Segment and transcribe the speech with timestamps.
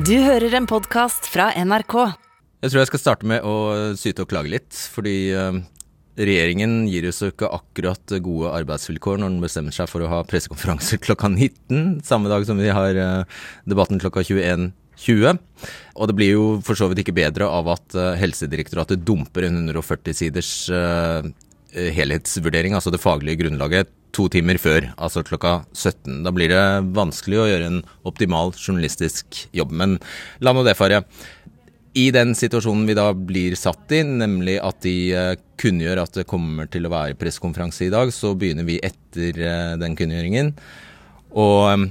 [0.00, 1.94] Du hører en podkast fra NRK.
[2.62, 3.56] Jeg tror jeg skal starte med å
[4.00, 5.58] syte og klage litt, fordi eh,
[6.16, 11.00] regjeringen gir oss ikke akkurat gode arbeidsvilkår når den bestemmer seg for å ha pressekonferanse
[11.04, 15.42] klokka 19, samme dag som vi har eh, debatten klokka 21.20.
[15.98, 19.66] Og det blir jo for så vidt ikke bedre av at eh, Helsedirektoratet dumper en
[19.66, 20.54] 140 siders
[21.70, 26.22] helhetsvurdering, altså det faglige grunnlaget, to timer før, altså klokka 17.
[26.26, 26.64] Da blir det
[26.96, 29.74] vanskelig å gjøre en optimal journalistisk jobb.
[29.76, 29.98] Men
[30.44, 31.02] la nå det fare.
[31.98, 36.28] I den situasjonen vi da blir satt i, nemlig at de eh, kunngjør at det
[36.30, 40.52] kommer til å være pressekonferanse i dag, så begynner vi etter eh, den kunngjøringen.
[41.34, 41.88] Og eh,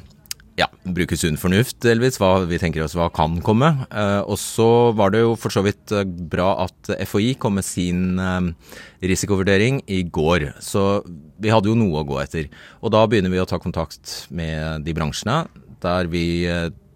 [0.60, 2.20] ja, bruke sunn fornuft, delvis.
[2.20, 3.72] Hva vi tenker oss hva kan komme.
[3.88, 7.68] Eh, og så var det jo for så vidt eh, bra at FHI kom med
[7.68, 8.76] sin eh,
[9.12, 10.50] risikovurdering i går.
[10.64, 11.04] Så
[11.40, 12.52] vi hadde jo noe å gå etter.
[12.84, 15.46] Og da begynner vi å ta kontakt med de bransjene
[15.80, 16.44] der vi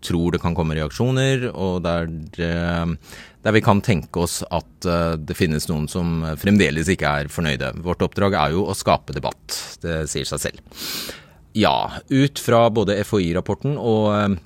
[0.03, 4.83] tror det kan komme reaksjoner, og der, der vi kan tenke oss at
[5.23, 7.69] det finnes noen som fremdeles ikke er fornøyde.
[7.85, 9.55] Vårt oppdrag er jo å skape debatt.
[9.79, 11.22] Det sier seg selv.
[11.53, 14.37] Ja, ut fra både FHI-rapporten og eh,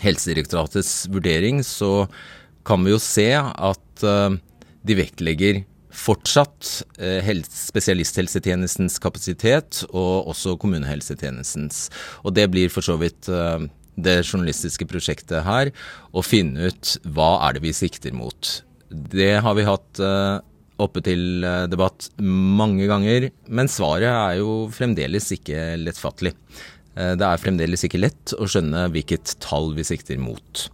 [0.00, 2.06] Helsedirektoratets vurdering så
[2.68, 4.38] kan vi jo se at eh,
[4.88, 5.60] de vektlegger
[5.92, 6.70] fortsatt
[7.04, 11.88] eh, spesialisthelsetjenestens kapasitet og også kommunehelsetjenestens.
[12.24, 13.28] Og det blir for så vidt
[13.98, 15.72] det journalistiske prosjektet her,
[16.14, 18.52] å finne ut hva er det vi sikter mot.
[18.88, 20.00] Det har vi hatt
[20.82, 26.34] oppe til eh, debatt mange ganger, men svaret er jo fremdeles ikke lettfattelig.
[26.94, 30.68] Eh, det er fremdeles ikke lett å skjønne hvilket tall vi sikter mot.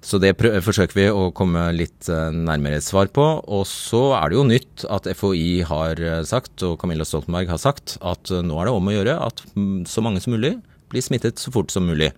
[0.00, 3.26] Så det forsøker vi å komme litt eh, nærmere et svar på.
[3.44, 7.98] Og så er det jo nytt at FHI har sagt, og Camilla Stoltenberg har sagt,
[8.00, 10.56] at nå er det om å gjøre at mm, så mange som mulig
[10.88, 12.14] blir smittet så fort som mulig.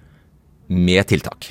[0.71, 1.51] Med tiltak.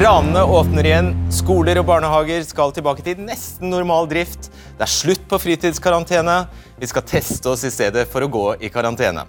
[0.00, 1.08] Kranene åpner igjen.
[1.28, 4.46] Skoler og barnehager skal tilbake til nesten normal drift.
[4.78, 6.36] Det er slutt på fritidskarantene.
[6.80, 9.26] Vi skal teste oss i stedet for å gå i karantene.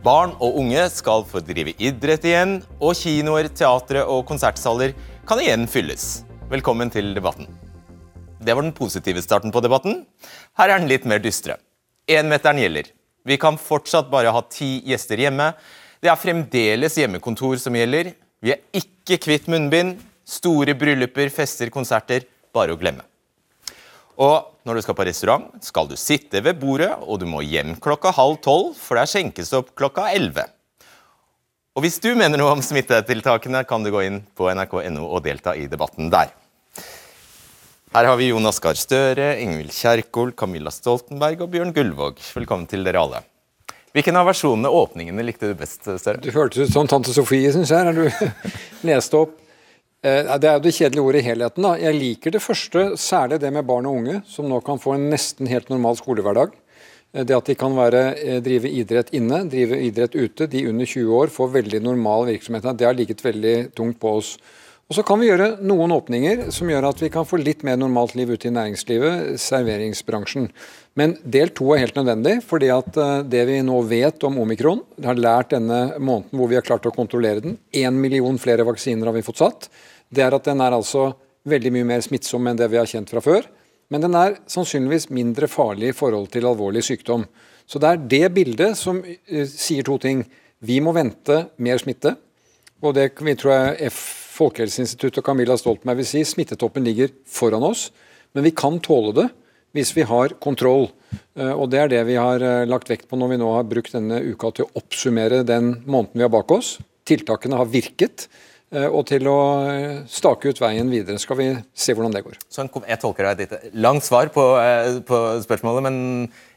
[0.00, 4.94] Barn og unge skal få drive idrett igjen, og kinoer, teatre og konsertsaler
[5.28, 6.22] kan igjen fylles.
[6.48, 7.50] Velkommen til debatten.
[8.40, 10.06] Det var den positive starten på debatten.
[10.56, 11.58] Her er den litt mer dystre.
[12.08, 12.88] Énmeteren gjelder.
[13.28, 15.50] Vi kan fortsatt bare ha ti gjester hjemme.
[16.00, 18.14] Det er fremdeles hjemmekontor som gjelder.
[18.44, 19.98] Vi er ikke kvitt munnbind.
[20.28, 23.04] Store brylluper, fester, konserter bare å glemme.
[24.18, 27.76] Og når du skal på restaurant, skal du sitte ved bordet, og du må hjem
[27.80, 30.44] klokka halv tolv, for der skjenkes det opp klokka elleve.
[31.78, 35.54] Og hvis du mener noe om smittetiltakene, kan du gå inn på nrk.no og delta
[35.54, 36.34] i debatten der.
[37.94, 42.18] Her har vi Jonas Gahr Støre, Ingvild Kjerkol, Camilla Stoltenberg og Bjørn Gullvåg.
[42.36, 43.22] Velkommen til dere alle.
[43.98, 45.82] Hvilken av versjonene åpningene likte du best?
[45.82, 46.20] Støre?
[46.22, 48.44] Du hørtes ut som tante Sofie, syns jeg, når du
[48.86, 49.32] leste opp.
[50.06, 51.66] Eh, det er jo det kjedelige ordet i helheten.
[51.66, 51.72] da.
[51.82, 55.08] Jeg liker det første, særlig det med barn og unge, som nå kan få en
[55.10, 56.54] nesten helt normal skolehverdag.
[57.10, 60.46] Eh, det at de kan være, eh, drive idrett inne, drive idrett ute.
[60.46, 62.70] De under 20 år får veldig normal virksomhet.
[62.78, 64.36] Det har ligget veldig tungt på oss.
[64.88, 67.76] Og Så kan vi gjøre noen åpninger som gjør at vi kan få litt mer
[67.76, 70.48] normalt liv ute i næringslivet, serveringsbransjen.
[70.98, 74.80] Men del to er helt nødvendig, fordi at eh, det vi nå vet om omikron,
[75.04, 79.06] har lært denne måneden hvor vi har klart å kontrollere den, én million flere vaksiner
[79.06, 79.68] har vi fått satt,
[80.10, 81.12] det er at den er altså
[81.48, 83.46] veldig mye mer smittsom enn det vi har kjent fra før.
[83.92, 87.24] Men den er sannsynligvis mindre farlig i forhold til alvorlig sykdom.
[87.68, 90.26] Så det er det bildet som uh, sier to ting.
[90.64, 92.14] Vi må vente mer smitte.
[92.84, 94.00] Og det vi tror jeg F
[94.38, 97.88] Folkehelseinstituttet og Camilla Stoltenberg vil si smittetoppen ligger foran oss,
[98.36, 99.24] men vi kan tåle det
[99.76, 100.88] hvis vi har kontroll.
[101.38, 103.68] Eh, og Det er det vi har eh, lagt vekt på når vi nå har
[103.68, 106.76] brukt denne uka til å oppsummere den måneden vi har bak oss.
[107.08, 108.28] Tiltakene har virket.
[108.72, 109.38] Eh, og til å
[110.10, 111.20] stake ut veien videre.
[111.20, 112.40] Skal vi se hvordan det går.
[112.52, 114.44] Så jeg tolker deg et langt svar på,
[115.08, 115.98] på spørsmålet, men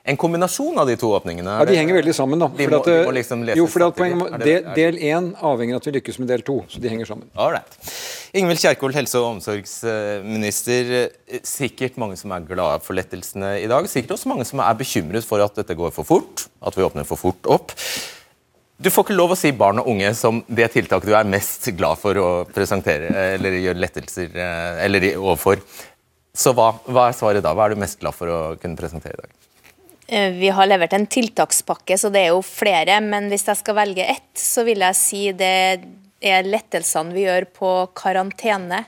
[0.03, 1.57] en kombinasjon av de to åpningene?
[1.59, 2.39] Ja, De henger veldig sammen.
[2.41, 2.47] da.
[2.57, 5.93] De må, at, de må liksom jo, poeng, del, del én avhenger av at vi
[5.99, 6.55] lykkes med del to.
[6.71, 7.27] Så de henger sammen.
[7.37, 7.77] Alright.
[8.33, 11.11] Ingvild Kjerkol, helse- og omsorgsminister.
[11.45, 13.85] Sikkert mange som er glade for lettelsene i dag.
[13.91, 16.47] Sikkert også mange som er bekymret for at dette går for fort.
[16.65, 17.75] At vi åpner for fort opp.
[18.81, 21.67] Du får ikke lov å si barn og unge som det tiltaket du er mest
[21.77, 25.61] glad for å presentere eller gjøre lettelser eh, eller overfor.
[26.33, 27.53] Så hva, hva er svaret da?
[27.53, 29.37] Hva er du mest glad for å kunne presentere i dag?
[30.07, 32.99] Eh, vi har levert en tiltakspakke, så det er jo flere.
[33.03, 35.55] Men hvis jeg skal velge ett, så vil jeg si det
[36.21, 38.85] er lettelsene vi gjør på karantene.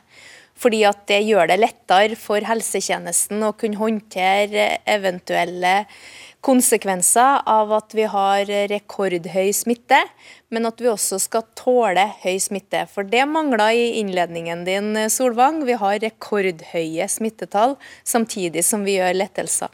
[0.63, 5.81] Fordi at det gjør det lettere for helsetjenesten å kunne håndtere eventuelle
[6.43, 9.99] konsekvenser av at vi har rekordhøy smitte,
[10.53, 12.83] men at vi også skal tåle høy smitte.
[12.91, 15.63] For det mangla i innledningen din, Solvang.
[15.67, 19.71] Vi har rekordhøye smittetall samtidig som vi gjør lettelser.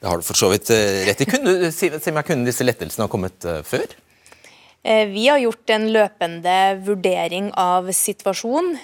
[0.00, 1.28] Det har du for så vidt eh, rett i.
[1.28, 3.84] Kunne, si, si meg, kunne disse lettelsene ha kommet uh, før?
[4.80, 6.56] Eh, vi har gjort en løpende
[6.86, 8.78] vurdering av situasjonen.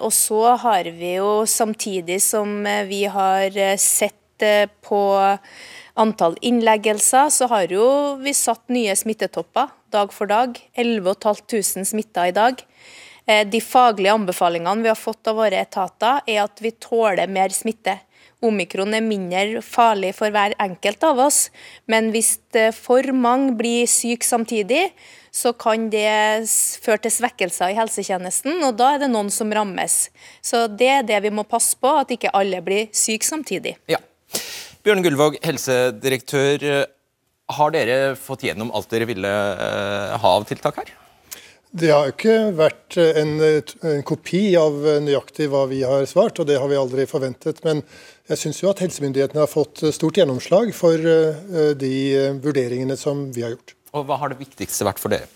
[0.00, 4.20] Og så har vi jo samtidig som vi har sett
[4.82, 5.00] på
[6.00, 7.84] antall innleggelser, så har jo
[8.24, 10.56] vi satt nye smittetopper dag for dag.
[10.74, 12.64] 11 500 smitta i dag.
[13.24, 17.98] De faglige anbefalingene vi har fått av våre etater, er at vi tåler mer smitte.
[18.44, 21.48] Omikron er mindre farlig for hver enkelt av oss,
[21.90, 22.36] men hvis
[22.76, 24.88] for mange blir syke samtidig,
[25.34, 26.46] så kan det
[26.84, 30.08] føre til svekkelser i helsetjenesten, og da er det noen som rammes.
[30.44, 33.74] Så Det er det vi må passe på, at ikke alle blir syke samtidig.
[33.90, 33.98] Ja.
[34.84, 36.86] Bjørn Gullvåg, helsedirektør.
[37.54, 40.92] Har dere fått gjennom alt dere ville eh, ha av tiltak her?
[41.74, 46.60] Det har ikke vært en, en, kopi av nøyaktig hva vi har svart, og det
[46.62, 47.64] har vi aldri forventet.
[47.66, 47.82] Men
[48.30, 51.94] jeg syns jo at helsemyndighetene har fått stort gjennomslag for eh, de
[52.40, 53.74] vurderingene som vi har gjort.
[53.94, 55.28] Og Hva har det viktigste vært for dere?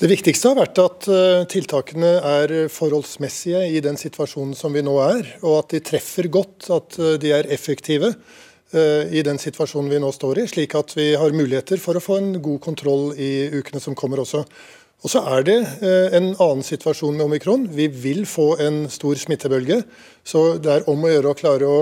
[0.00, 4.94] Det viktigste har vært at eh, tiltakene er forholdsmessige i den situasjonen som vi nå
[5.04, 8.14] er, og at de treffer godt, at eh, de er effektive
[8.70, 12.20] i den situasjonen vi nå står i, slik at vi har muligheter for å få
[12.20, 14.44] en god kontroll i ukene som kommer også.
[15.00, 17.64] Og så er det eh, en annen situasjon med omikron.
[17.72, 19.80] Vi vil få en stor smittebølge.
[20.24, 21.78] Så det er om å gjøre å klare å,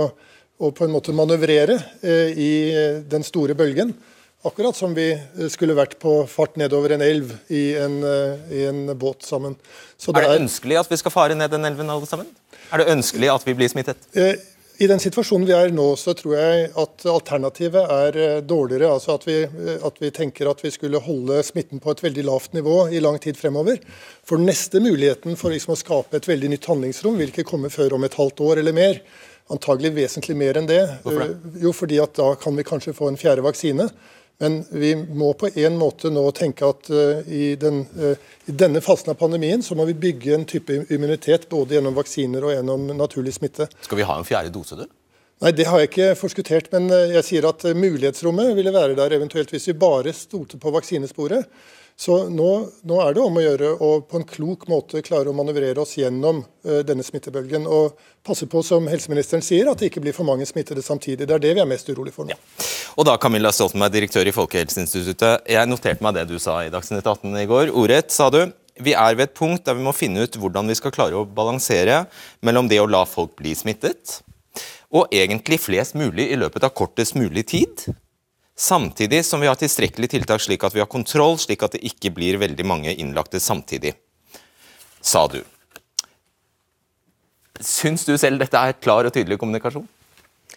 [0.59, 2.53] å på en måte manøvrere eh, i
[3.09, 3.95] den store bølgen.
[4.47, 5.09] Akkurat som vi
[5.51, 9.57] skulle vært på fart nedover en elv i en, eh, i en båt sammen.
[9.59, 12.31] Er det, er det ønskelig at vi skal fare ned den elven alle sammen?
[12.71, 14.07] Er det ønskelig at vi blir smittet?
[14.79, 18.93] I den situasjonen vi er nå, så tror jeg at alternativet er eh, dårligere.
[18.95, 22.25] Altså at vi, eh, at vi, tenker at vi skulle holde smitten på et veldig
[22.29, 23.81] lavt nivå i lang tid fremover.
[24.23, 27.97] For neste muligheten for liksom å skape et veldig nytt handlingsrom vil ikke komme før
[27.99, 29.03] om et halvt år eller mer.
[29.53, 30.83] Antagelig vesentlig mer enn det.
[31.05, 31.35] Hvorfor det?
[31.35, 33.89] Eh, jo, fordi at da kan vi kanskje få en fjerde vaksine.
[34.39, 38.13] Men vi må på en måte nå tenke at uh, i, den, uh,
[38.47, 42.47] i, denne fasen av pandemien så må vi bygge en type immunitet både gjennom vaksiner
[42.47, 43.67] og gjennom naturlig smitte.
[43.83, 44.87] Skal vi ha en fjerde dose, du?
[45.43, 46.87] Nei, Det har jeg ikke forskuttert, men
[47.17, 51.51] jeg sier at mulighetsrommet ville være der eventuelt hvis vi bare stolte på vaksinesporet.
[51.99, 52.51] Så nå,
[52.87, 55.97] nå, er det om å gjøre å på en klok måte klare å manøvrere oss
[55.99, 57.67] gjennom uh, denne smittebølgen.
[57.67, 61.27] Og passe på, som helseministeren sier, at det ikke blir for mange smittede samtidig.
[61.27, 62.37] Det er det vi er mest urolig for nå.
[62.37, 62.69] Ja.
[62.95, 65.51] Og da, Camilla Stoltenberg, direktør i Folkehelseinstituttet.
[65.51, 67.75] Jeg noterte meg det du sa i Dagsnytt 18 i går.
[67.75, 68.45] Ordrett, sa du.
[68.79, 71.27] Vi er ved et punkt der vi må finne ut hvordan vi skal klare å
[71.27, 72.05] balansere
[72.47, 74.21] mellom det å la folk bli smittet,
[74.95, 77.89] og egentlig flest mulig i løpet av kortest mulig tid
[78.59, 82.11] Samtidig som vi har tilstrekkelig tiltak slik at vi har kontroll, slik at det ikke
[82.17, 83.93] blir veldig mange innlagte samtidig,
[84.99, 85.39] sa du.
[87.63, 89.87] Syns du selv dette er klar og tydelig kommunikasjon?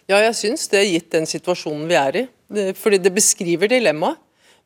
[0.09, 2.25] Ja, jeg syns det, gitt den situasjonen vi er i.
[2.77, 4.17] Fordi det beskriver dilemmaet.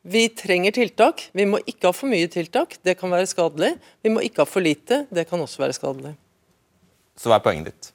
[0.06, 1.26] Vi trenger tiltak.
[1.34, 3.72] Vi må ikke ha for mye tiltak, det kan være skadelig.
[4.06, 6.14] Vi må ikke ha for lite, det kan også være skadelig.
[7.18, 7.90] Så hva er poenget ditt?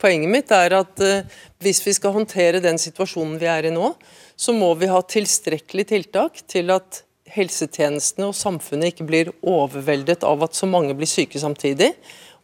[0.00, 3.94] Poenget mitt er at uh, hvis vi skal håndtere den situasjonen vi er i nå,
[4.36, 7.02] så må vi ha tilstrekkelig tiltak til at
[7.36, 11.92] helsetjenestene og samfunnet ikke blir overveldet av at så mange blir syke samtidig.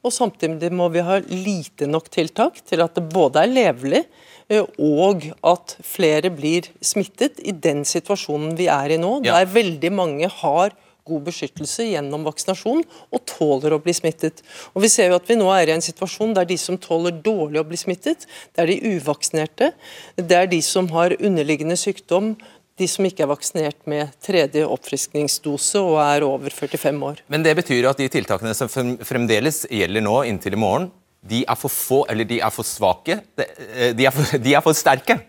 [0.03, 4.01] Og samtidig må vi ha lite nok tiltak til at det både er levelig
[4.51, 9.93] eh, og at flere blir smittet i den situasjonen vi er i nå, der veldig
[9.95, 10.75] mange har
[11.09, 14.43] god beskyttelse gjennom vaksinasjon og tåler å bli smittet.
[14.75, 17.15] Og Vi ser jo at vi nå er i en situasjon der de som tåler
[17.25, 19.73] dårlig å bli smittet, det er de uvaksinerte,
[20.17, 22.35] det er de som har underliggende sykdom,
[22.81, 27.23] de som ikke er vaksinert med tredje oppfriskningsdose og er over 45 år.
[27.31, 30.91] Men det betyr at de tiltakene som fremdeles gjelder nå inntil i morgen,
[31.23, 34.65] de er for få, eller de er for svake, eh, de er for, de er
[34.65, 35.21] for sterke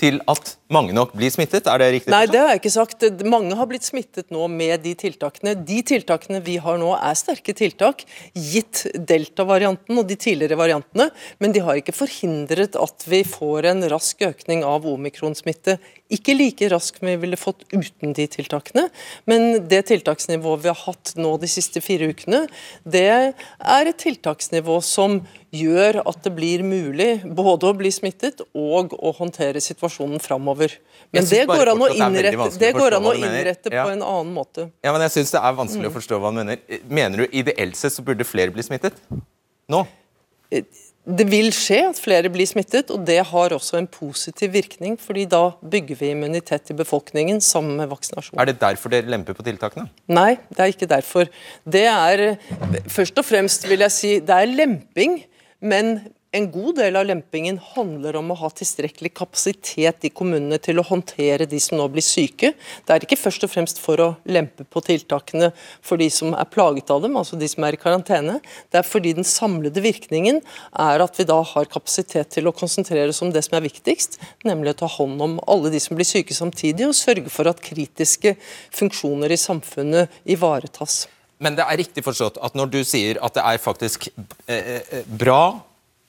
[0.00, 1.68] til at mange nok blir smittet?
[1.70, 2.12] Er det riktig?
[2.14, 3.06] Nei, det har jeg ikke sagt.
[3.26, 5.54] Mange har blitt smittet nå med de tiltakene.
[5.66, 11.10] De tiltakene vi har nå er sterke tiltak, gitt delta-varianten og de tidligere variantene.
[11.42, 15.78] Men de har ikke forhindret at vi får en rask økning av omikronsmitte.
[16.10, 18.88] Ikke like rask vi ville fått uten de tiltakene,
[19.30, 22.46] men det tiltaksnivået vi har hatt nå de siste fire ukene,
[22.82, 25.20] det er et tiltaksnivå som
[25.54, 30.59] gjør at det blir mulig både å bli smittet og å håndtere situasjonen framover.
[31.10, 34.68] Men det går an å innrette, det går an å innrette på en annen måte.
[34.84, 36.60] Ja, men jeg syns det er vanskelig å forstå hva han mener.
[36.86, 39.00] Mener du ideelt sett så burde flere bli smittet?
[39.70, 39.84] Nå?
[41.10, 44.98] det vil skje at flere blir smittet, og det har også en positiv virkning.
[45.00, 48.38] fordi da bygger vi immunitet i befolkningen sammen med vaksinasjon.
[48.38, 49.88] Er det derfor dere lemper på tiltakene?
[50.08, 51.30] Nei, det er ikke derfor.
[51.64, 52.36] Det er
[52.88, 55.22] først og fremst vil jeg si, det er lemping,
[55.60, 56.00] men
[56.32, 60.84] en god del av lempingen handler om å ha tilstrekkelig kapasitet i kommunene til å
[60.86, 62.52] håndtere de som nå blir syke.
[62.86, 65.50] Det er ikke først og fremst for å lempe på tiltakene
[65.82, 68.38] for de som er plaget av dem, altså de som er i karantene.
[68.70, 70.38] Det er fordi den samlede virkningen
[70.70, 74.20] er at vi da har kapasitet til å konsentrere oss om det som er viktigst,
[74.46, 77.62] nemlig å ta hånd om alle de som blir syke samtidig, og sørge for at
[77.64, 78.36] kritiske
[78.76, 81.08] funksjoner i samfunnet ivaretas.
[81.42, 84.06] Men det er riktig forstått at når du sier at det er faktisk
[84.46, 85.42] eh, eh bra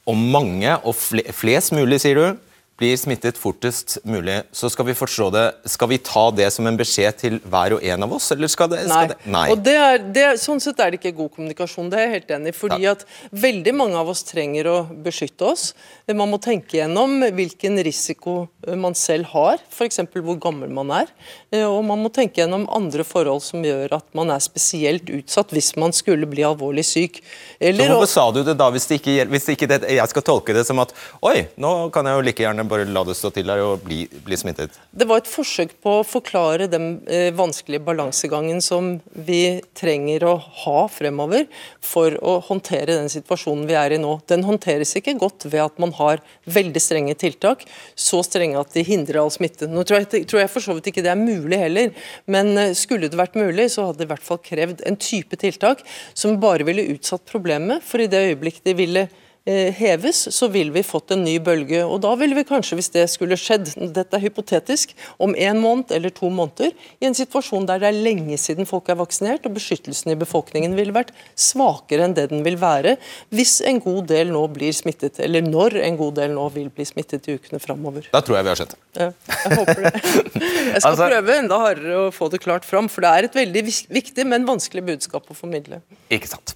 [0.10, 2.40] og mange, og flest mulig, sier du,
[2.82, 6.78] blir smittet fortest mulig, så skal vi forstå det Skal vi ta det som en
[6.80, 9.10] beskjed til hver og en av oss, eller skal det, skal Nei.
[9.12, 9.18] det?
[9.36, 9.46] Nei.
[9.54, 12.34] Og det er, det, sånn sett er det ikke god kommunikasjon, det er jeg helt
[12.38, 12.58] enig i.
[12.58, 12.96] Fordi ja.
[12.96, 13.06] at
[13.44, 15.68] veldig mange av oss trenger å beskytte oss.
[16.10, 18.36] Man må tenke gjennom hvilken risiko
[18.66, 20.02] eh, man selv har, f.eks.
[20.18, 21.12] hvor gammel man er.
[21.54, 25.54] Eh, og man må tenke gjennom andre forhold som gjør at man er spesielt utsatt
[25.56, 27.22] hvis man skulle bli alvorlig syk.
[27.60, 30.14] Eller, så hvorfor sa du det da, hvis, det ikke, hvis det ikke det, jeg
[30.14, 33.16] skal tolke det som at oi, nå kan jeg jo like gjerne bare la det
[33.18, 34.78] stå til der og bli, bli smittet?
[34.92, 38.94] Det var et forsøk på å forklare den eh, vanskelige balansegangen som
[39.28, 41.48] vi trenger å ha fremover
[41.84, 44.18] for å håndtere den situasjonen vi er i nå.
[44.32, 48.86] Den håndteres ikke godt ved at man har veldig strenge tiltak, så strenge at de
[48.88, 49.70] hindrer all smitte.
[49.70, 52.76] Nå tror jeg, tror jeg for så vidt ikke det er mulig heller, men eh,
[52.78, 56.40] skulle det vært mulig, så hadde det i hvert fall krevd en type tiltak som
[56.42, 59.10] bare ville utsatt problemet, for i det øyeblikk de ville
[59.46, 61.82] heves, så vil vi fått en ny bølge.
[61.84, 65.92] og Da vil vi kanskje, hvis det skulle skjedd, dette er hypotetisk, om en måned
[65.92, 69.56] eller to måneder, i en situasjon der det er lenge siden folk er vaksinert, og
[69.58, 72.98] beskyttelsen i befolkningen ville vært svakere enn det den vil være
[73.34, 76.86] hvis en god del nå blir smittet, eller når en god del nå vil bli
[76.86, 78.10] smittet i ukene framover.
[78.14, 78.82] Da tror jeg vi har sett det.
[79.02, 79.10] Ja,
[79.46, 79.94] jeg håper det.
[80.72, 83.36] Jeg skal altså, prøve enda hardere å få det klart fram, for det er et
[83.36, 85.82] veldig viktig, men vanskelig budskap å formidle.
[86.12, 86.54] Ikke sant.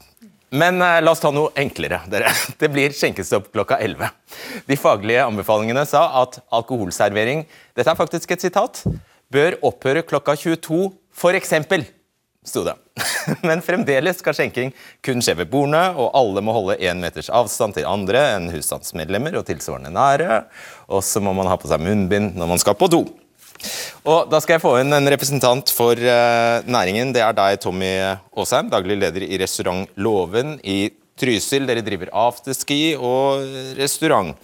[0.49, 2.01] Men eh, la oss ta noe enklere.
[2.11, 2.31] dere.
[2.59, 4.11] Det blir skjenkestopp klokka 11.
[4.69, 8.83] De faglige anbefalingene sa at alkoholservering dette er faktisk et sitat,
[9.33, 11.53] bør opphøre klokka 22 f.eks.
[12.45, 12.75] sto det.
[13.47, 14.71] Men fremdeles skal skjenking
[15.03, 19.39] kun skje ved bordene, og alle må holde én meters avstand til andre enn husstandsmedlemmer
[19.39, 20.43] og tilsvarende nære.
[20.93, 23.05] Og så må man ha på seg munnbind når man skal på do.
[24.05, 27.13] Og Da skal jeg få inn en representant for uh, næringen.
[27.15, 27.91] Det er deg, Tommy
[28.35, 31.65] Aasheim, daglig leder i restaurant Låven i Trysil.
[31.69, 33.45] Dere driver afterski og
[33.79, 34.35] restaurant.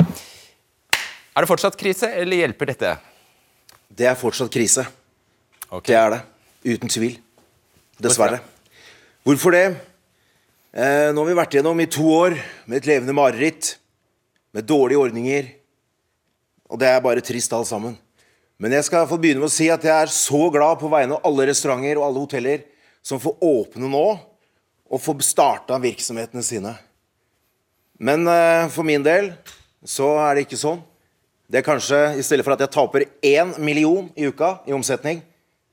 [1.31, 2.95] Er det fortsatt krise, eller hjelper dette?
[3.91, 4.83] Det er fortsatt krise.
[5.69, 5.93] Okay.
[5.93, 6.21] Det er det.
[6.73, 7.15] Uten tvil.
[8.01, 8.41] Dessverre.
[9.23, 9.65] Hvorfor det?
[10.71, 13.75] Eh, nå har vi vært gjennom i to år med et levende mareritt.
[14.51, 15.47] Med dårlige ordninger.
[16.71, 17.95] Og det er bare trist alt sammen.
[18.61, 21.17] Men jeg skal få begynne med å si at jeg er så glad på vegne
[21.17, 22.61] av alle restauranter og alle hoteller
[23.01, 24.05] som får åpne nå
[24.91, 26.75] og får starta virksomhetene sine.
[27.97, 29.31] Men uh, for min del
[29.87, 30.81] så er det ikke sånn.
[31.51, 35.23] Det er kanskje, I stedet for at jeg taper 1 million i uka i omsetning,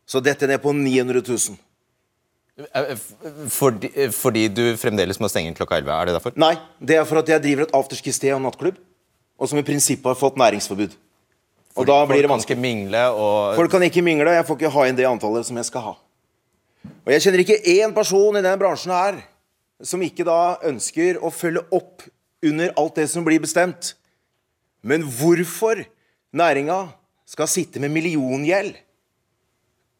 [0.08, 1.58] så detter ned på 900 000.
[2.58, 3.02] Eh, eh,
[3.52, 5.92] fordi, fordi, du fremdeles må stenge klokka 11?
[5.94, 6.34] Er det derfor?
[6.40, 8.80] Nei, det er for at jeg driver et afterski-sted og nattklubb,
[9.38, 10.96] og som i prinsippet har fått næringsforbud.
[11.78, 12.58] Og da blir det vanskelig.
[12.58, 14.34] å mingle og Folk kan ikke mingle.
[14.34, 15.94] Jeg får ikke ha inn det antallet som jeg skal ha.
[17.06, 19.20] Og jeg kjenner ikke én person i denne bransjen her
[19.84, 22.02] som ikke da ønsker å følge opp
[22.44, 23.94] under alt det som blir bestemt.
[24.82, 25.84] Men hvorfor
[26.34, 26.88] næringa
[27.28, 28.76] skal sitte med milliongjeld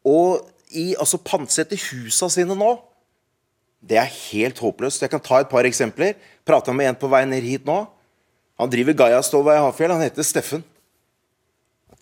[0.07, 2.75] og i, altså pantsette husa sine nå,
[3.79, 5.01] det er helt håpløst.
[5.01, 6.17] Jeg kan ta et par eksempler.
[6.45, 7.85] Prata med en på vei ned hit nå.
[8.59, 9.93] Han driver Gaia Gaiastova i Hafjell.
[9.95, 10.65] Han heter Steffen.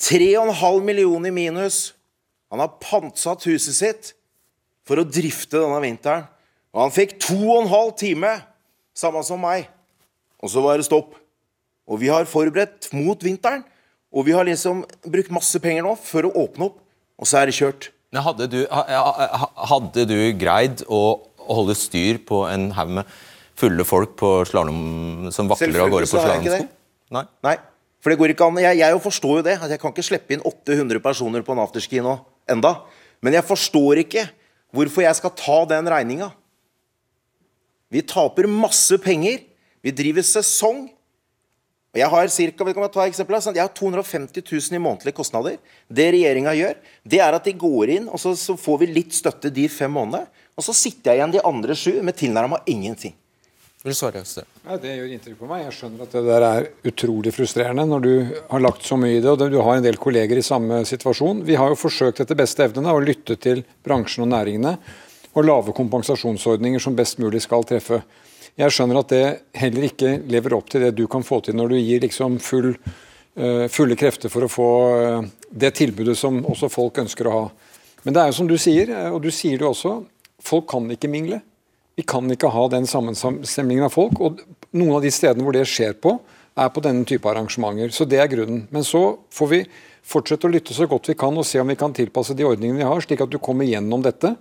[0.01, 1.93] 3,5 millioner i minus.
[2.51, 4.11] Han har pantsatt huset sitt
[4.87, 6.27] for å drifte denne vinteren.
[6.75, 8.35] Og han fikk to og en halv time,
[8.97, 9.67] samme som meg.
[10.43, 11.15] Og så var det stopp.
[11.87, 13.63] Og vi har forberedt mot vinteren.
[14.13, 16.77] Og vi har liksom brukt masse penger nå for å åpne opp,
[17.19, 17.89] og så er det kjørt.
[18.15, 21.01] Men hadde du, hadde du greid å
[21.47, 23.17] holde styr på en haug med
[23.57, 26.69] fulle folk på slalom, som vakler av gårde på slalåmsko?
[27.17, 27.25] Nei.
[27.45, 27.57] Nei.
[28.07, 28.57] For det går ikke an.
[28.63, 29.53] Jeg, jeg forstår jo det.
[29.59, 32.13] at Jeg kan ikke slippe inn 800 personer på en afterski nå
[32.47, 32.77] enda.
[33.19, 34.23] Men jeg forstår ikke
[34.71, 36.29] hvorfor jeg skal ta den regninga.
[37.91, 39.43] Vi taper masse penger.
[39.83, 40.85] Vi driver sesong.
[41.91, 45.59] Og Jeg har cirka, jeg, ta eksempler, jeg har 250 000 i månedlige kostnader.
[45.91, 49.19] Det regjeringa gjør, det er at de går inn, og så, så, får vi litt
[49.19, 50.31] støtte de fem månedene.
[50.55, 53.19] Og så sitter jeg igjen de andre sju med tilnærma ingenting.
[53.87, 54.45] Vil svare Støre.
[54.67, 55.61] Ja, Det gjør inntrykk på meg.
[55.63, 58.13] Jeg skjønner at det der er utrolig frustrerende når du
[58.49, 61.45] har lagt så mye i det, og du har en del kolleger i samme situasjon.
[61.47, 64.75] Vi har jo forsøkt etter beste evne å lytte til bransjen og næringene
[65.37, 68.01] og lave kompensasjonsordninger som best mulig skal treffe.
[68.59, 69.25] Jeg skjønner at det
[69.55, 72.73] heller ikke lever opp til det du kan få til når du gir liksom full,
[73.39, 77.43] uh, fulle krefter for å få uh, det tilbudet som også folk ønsker å ha.
[78.03, 80.01] Men det er jo som du sier, og du sier det også,
[80.43, 81.39] folk kan ikke mingle.
[81.97, 84.19] Vi kan ikke ha den sammenstemningen av folk.
[84.21, 84.43] og
[84.77, 86.19] Noen av de stedene hvor det skjer på,
[86.57, 87.89] er på denne type arrangementer.
[87.89, 88.67] Så Det er grunnen.
[88.69, 89.63] Men så får vi
[90.05, 92.83] fortsette å lytte så godt vi kan og se om vi kan tilpasse de ordningene
[92.83, 94.35] vi har, slik at du kommer gjennom dette.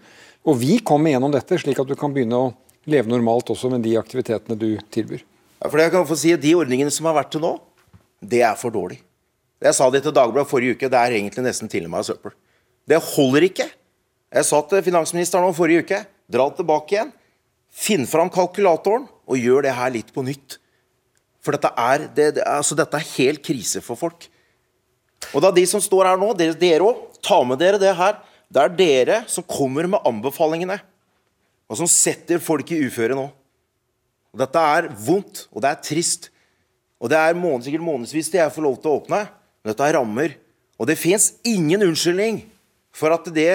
[0.45, 2.53] Og vi kommer gjennom dette, slik at du kan begynne å
[2.87, 5.25] leve normalt også med de aktivitetene du tilbyr.
[5.63, 7.57] Ja, for jeg kan få si at De ordningene som har vært til nå,
[8.21, 9.01] det er for dårlig.
[9.65, 12.37] Jeg sa det til Dagbladet forrige uke, det er egentlig nesten til og med søppel.
[12.87, 13.67] Det holder ikke.
[14.37, 17.15] Jeg sa til finansministeren om forrige uke, dra tilbake igjen.
[17.77, 20.57] Finn fram kalkulatoren og gjør det her litt på nytt.
[21.45, 24.27] For dette er, det, altså dette er helt krise for folk.
[25.35, 28.19] Og da de som står her nå, dere òg, ta med dere det her.
[28.49, 30.79] Det er dere som kommer med anbefalingene,
[31.67, 33.27] og som setter folk i uføre nå.
[34.35, 36.29] Og dette er vondt, og det er trist.
[37.03, 39.23] Og det er måned, sikkert månedsvis til jeg får lov til å åpne.
[39.63, 40.37] Men dette er rammer.
[40.77, 42.43] Og det fins ingen unnskyldning
[42.95, 43.51] for at, det,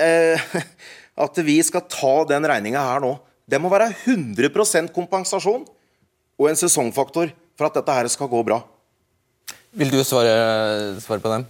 [0.00, 0.46] eh,
[1.26, 3.14] at vi skal ta den regninga her nå.
[3.48, 5.64] Det må være 100% kompensasjon
[6.38, 8.60] og en sesongfaktor for at dette her skal gå bra.
[9.72, 11.46] Vil du svare, svare på dem?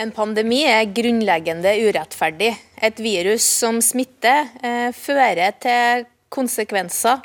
[0.00, 2.50] En pandemi er grunnleggende urettferdig.
[2.82, 7.20] Et virus som smitter, eh, fører til konsekvenser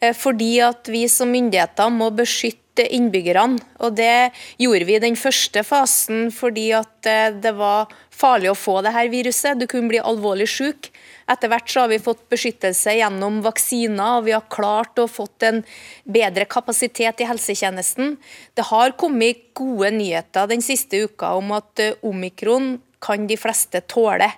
[0.00, 3.58] eh, fordi at vi som myndigheter må beskytte innbyggerne.
[3.82, 8.58] Og Det gjorde vi i den første fasen fordi at eh, det var farlig å
[8.58, 9.58] få det her viruset.
[9.58, 10.90] Du kunne bli alvorlig syk.
[11.28, 15.44] Etter hvert så har vi fått beskyttelse gjennom vaksiner, og vi har klart å fått
[15.44, 15.60] en
[16.08, 18.16] bedre kapasitet i helsetjenesten.
[18.56, 23.82] Det har kommet gode nyheter den siste uka om at eh, omikron kan de fleste
[23.86, 24.30] tåle.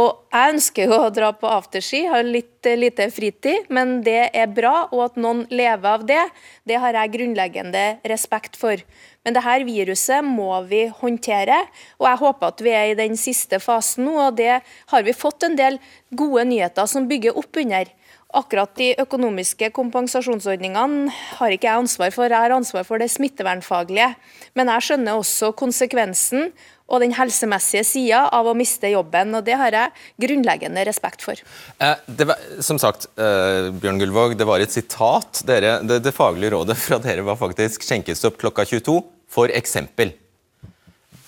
[0.00, 4.30] Og Jeg ønsker jo å dra på afterski, har litt eh, lite fritid, men det
[4.32, 4.86] er bra.
[4.88, 6.22] Og at noen lever av det,
[6.64, 8.80] det har jeg grunnleggende respekt for.
[9.22, 11.60] Men dette viruset må vi håndtere,
[12.00, 14.16] og jeg håper at vi er i den siste fasen nå.
[14.30, 15.76] og Det har vi fått en del
[16.08, 17.92] gode nyheter som bygger opp under.
[18.32, 24.14] Akkurat de økonomiske kompensasjonsordningene har ikke jeg ansvar for, jeg har ansvar for det smittevernfaglige.
[24.56, 26.48] Men jeg skjønner også konsekvensen
[26.92, 29.32] og den helsemessige sida av å miste jobben.
[29.34, 31.40] og Det har jeg grunnleggende respekt for.
[31.80, 31.96] Eh,
[32.28, 35.42] var, som sagt, eh, Bjørn Gullvåg, det var et sitat.
[35.48, 39.00] Dere, det, det, faglige rådet fra dere var faktisk skjenkestopp klokka 22,
[39.32, 40.12] for eksempel.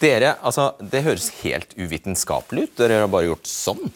[0.00, 2.76] Dere, altså, Det høres helt uvitenskapelig ut.
[2.76, 3.92] Dere har bare gjort sånn.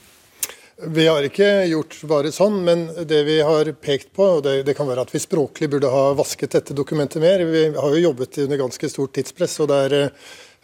[0.78, 4.76] Vi har ikke gjort bare sånn, men det vi har pekt på, og det, det,
[4.78, 7.42] kan være at vi språklig burde ha vasket dette dokumentet mer.
[7.44, 10.12] Vi har jo jobbet under ganske stort tidspress, og det er Eh,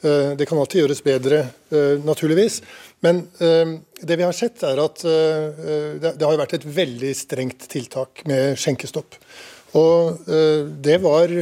[0.02, 1.40] det kan alltid gjøres bedre,
[1.72, 2.60] eh, naturligvis.
[3.04, 8.24] Men eh, det vi har sett, er at det har vært et veldig strengt tiltak
[8.28, 9.18] med skjenkestopp.
[9.74, 10.20] Og
[10.86, 11.32] Det var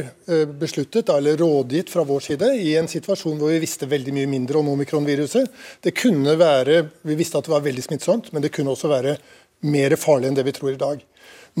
[0.57, 4.57] besluttet, eller rådgitt fra vår side, i en situasjon hvor vi visste veldig mye mindre
[4.57, 5.51] om omikronviruset.
[5.85, 9.17] Det kunne være, Vi visste at det var veldig smittsomt, men det kunne også være
[9.63, 11.01] mer farlig enn det vi tror i dag.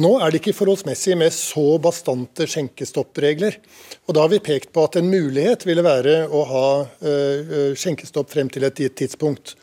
[0.03, 3.59] Nå er det ikke forholdsmessig med så bastante skjenkestoppregler.
[4.07, 8.31] Og Da har vi pekt på at en mulighet ville være å ha uh, skjenkestopp
[8.33, 9.53] frem til et gitt tidspunkt.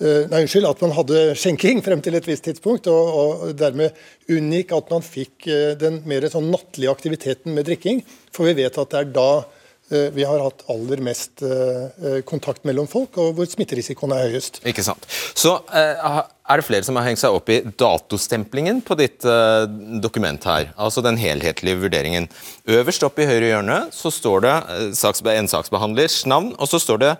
[0.00, 3.98] Uh, nei, unnskyld, At man hadde skjenking frem til et visst tidspunkt, og, og dermed
[4.30, 5.50] unngikk at man fikk
[5.82, 8.04] den mer sånn nattlige aktiviteten med drikking.
[8.30, 9.59] For vi vet at det er da Eh,
[9.90, 14.60] vi har hatt aller mest eh, eh, kontakt mellom folk, og hvor smitterisikoen er høyest.
[14.68, 15.06] Ikke sant.
[15.34, 19.26] Så er det flere som har hengt seg opp i datostemplingen på ditt
[20.02, 22.28] dokument her, altså den helhetlige vurderingen.
[22.70, 24.54] Øverst opp i høyre hjørne så står det
[25.36, 27.12] en saksbehandlers navn, og så står det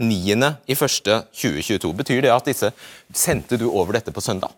[0.00, 1.92] 9.1.2022.
[1.96, 2.72] Betyr det at disse
[3.14, 4.50] sendte du over dette på søndag?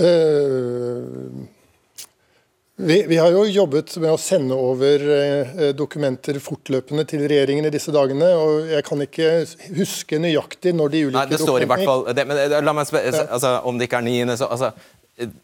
[0.00, 1.44] Uh,
[2.76, 7.72] vi, vi, har jo jobbet med å sende over eh, dokumenter fortløpende til regjeringen i
[7.72, 8.30] disse dagene.
[8.32, 9.28] og Jeg kan ikke
[9.76, 12.74] huske nøyaktig når de ulike Nei, det står i hvert fall, det, men eh, la
[12.76, 13.26] meg spørre, ja.
[13.36, 14.72] altså, Om det ikke er niende, så altså,
[15.20, 15.34] eh,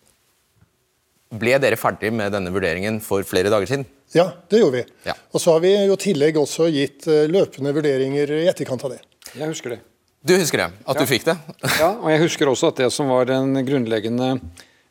[1.38, 3.84] Ble dere ferdig med denne vurderingen for flere dager siden?
[4.16, 4.86] Ja, det gjorde vi.
[5.04, 5.12] Ja.
[5.36, 9.02] Og så har vi jo tillegg også gitt uh, løpende vurderinger i etterkant av det.
[9.34, 9.78] Jeg husker det.
[10.24, 10.70] Du husker det?
[10.88, 11.04] At ja.
[11.04, 11.34] du fikk det?
[11.82, 14.38] ja, og jeg husker også at det som var den grunnleggende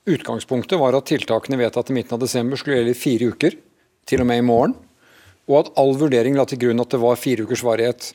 [0.07, 3.57] Utgangspunktet var at tiltakene vedtatt i midten av desember skulle gjelde i fire uker,
[4.07, 4.75] til og med i morgen.
[5.51, 8.13] Og at all vurdering la til grunn at det var fire ukers varighet.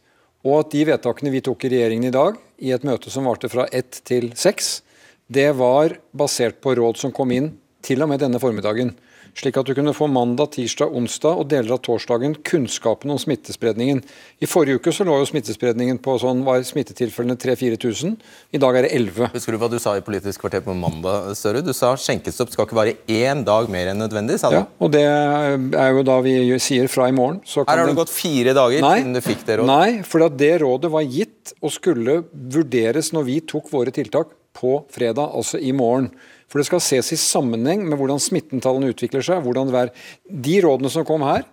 [0.49, 3.51] Og at de vedtakene vi tok i regjeringen i dag, i et møte som varte
[3.53, 4.81] fra ett til seks,
[5.29, 7.53] det var basert på råd som kom inn
[7.85, 8.95] til og med denne formiddagen.
[9.33, 14.03] Slik at du kunne få mandag, tirsdag, onsdag og deler av torsdagen kunnskapen om smittespredningen.
[14.45, 18.19] I forrige uke så lå jo smittespredningen på sånn, var smittetilfellene 3000-4000.
[18.53, 19.31] I dag er det 11.
[19.33, 21.63] Husker du hva du sa i Politisk kvarter på mandag, Støre?
[21.65, 24.59] Du sa skjenkestopp skal ikke vare én dag mer enn nødvendig, sa du?
[24.61, 27.41] Ja, og det er jo da vi sier fra i morgen.
[27.57, 29.73] Her har det gått fire dager nei, siden du fikk det rådet.
[29.73, 34.37] Nei, for at det rådet var gitt og skulle vurderes når vi tok våre tiltak
[34.53, 36.13] på fredag, altså i morgen.
[36.53, 39.41] For det skal ses i sammenheng med hvordan smittentallene utvikler seg.
[39.41, 39.95] hvordan det er.
[40.29, 41.47] De rådene som kom her,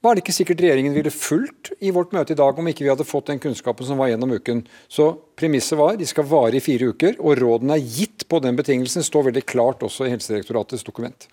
[0.00, 2.90] var det ikke sikkert regjeringen ville fulgt i vårt møte i dag om ikke vi
[2.90, 4.64] hadde fått den kunnskapen som var gjennom uken.
[4.88, 8.56] Så premisset var de skal vare i fire uker, og rådene er gitt på den
[8.58, 9.04] betingelsen.
[9.04, 11.28] Står veldig klart også i Helsedirektoratets dokument.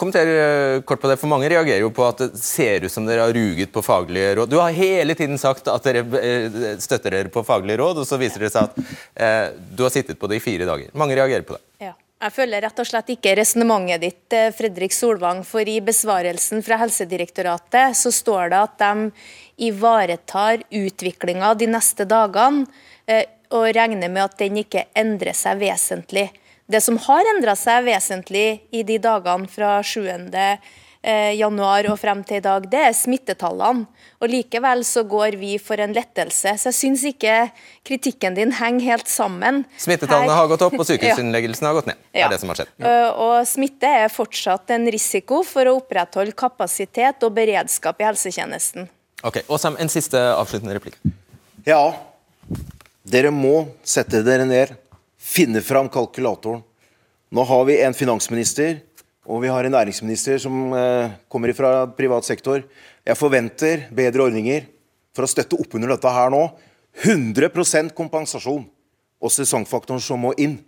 [0.00, 3.08] Kommenter eh, kort på det, for Mange reagerer jo på at det ser ut som
[3.08, 4.52] dere har ruget på faglige råd.
[4.52, 8.20] Du har hele tiden sagt at dere eh, støtter dere på faglige råd, og så
[8.20, 10.92] viser det seg at eh, du har sittet på det i fire dager.
[10.96, 11.64] Mange reagerer på det.
[11.88, 11.96] Ja.
[12.20, 15.40] Jeg føler rett og slett ikke resonnementet ditt, eh, Fredrik Solvang.
[15.42, 19.12] For i besvarelsen fra Helsedirektoratet så står det at de
[19.70, 22.66] ivaretar utviklinga de neste dagene,
[23.08, 26.28] eh, og regner med at den ikke endrer seg vesentlig.
[26.68, 30.06] Det som har endra seg vesentlig i de dagene fra 7.
[31.00, 33.86] Eh, januar og frem til i dag, det er smittetallene.
[34.20, 36.52] Og Likevel så går vi for en lettelse.
[36.60, 37.36] Så jeg syns ikke
[37.88, 39.62] kritikken din henger helt sammen.
[39.80, 42.02] Smittetallene har gått opp, og sykehusinnleggelsene har gått ned.
[42.12, 42.74] Det er det som har skjedd.
[42.76, 42.92] Ja.
[42.92, 48.90] Uh, og Smitte er fortsatt en risiko for å opprettholde kapasitet og beredskap i helsetjenesten.
[49.24, 51.00] Ok, og Sam, En siste avsluttende replikk.
[51.64, 51.94] Ja,
[53.08, 54.76] dere må sette dere ned,
[55.16, 56.60] finne fram kalkulatoren.
[57.32, 58.82] Nå har vi en finansminister
[59.30, 62.64] og vi har en næringsminister som eh, kommer fra privat sektor.
[63.06, 64.66] Jeg forventer bedre ordninger
[65.14, 66.42] for å støtte opp under dette her nå.
[67.06, 68.64] 100% kompensasjon
[69.20, 70.58] og sesongfaktoren som må inn.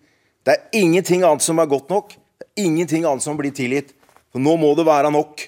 [0.46, 2.14] Det er ingenting annet som er godt nok.
[2.38, 3.90] Det er ingenting annet som blir tilgitt.
[4.30, 5.42] For nå må det være nok.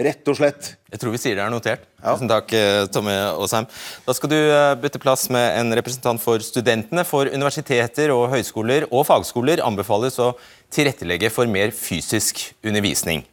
[0.00, 0.74] Rett og slett.
[0.88, 1.82] Jeg tror vi sier det er notert.
[2.00, 2.14] Ja.
[2.14, 3.66] Tusen takk, eh, Tomme Aasheim.
[4.06, 7.04] Da skal du eh, bytte plass med en representant for studentene.
[7.04, 10.32] For universiteter og høyskoler og fagskoler anbefales å
[10.72, 13.26] tilrettelegge for mer fysisk undervisning.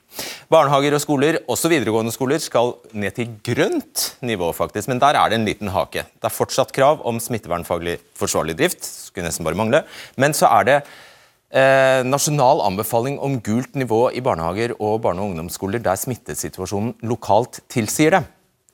[0.51, 4.89] Barnehager og skoler, også videregående skoler, skal ned til grønt nivå, faktisk.
[4.91, 6.03] Men der er det en liten hake.
[6.17, 8.83] Det er fortsatt krav om smittevernfaglig forsvarlig drift.
[8.83, 9.85] Skulle nesten bare mangle.
[10.19, 10.79] Men så er det
[11.51, 17.61] eh, nasjonal anbefaling om gult nivå i barnehager og barne- og ungdomsskoler der smittesituasjonen lokalt
[17.71, 18.23] tilsier det.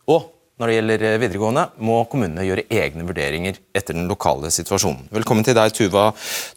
[0.07, 0.29] Og
[0.62, 5.09] når det gjelder eh, videregående, må kommunene gjøre egne vurderinger etter den lokale situasjonen.
[5.13, 6.12] Velkommen til deg, Tuva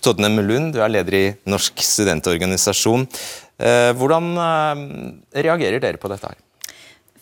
[0.05, 0.75] Todnem Lund.
[0.77, 3.07] Du er leder i Norsk studentorganisasjon.
[3.57, 4.85] Eh, hvordan eh,
[5.47, 6.29] reagerer dere på dette?
[6.29, 6.46] her?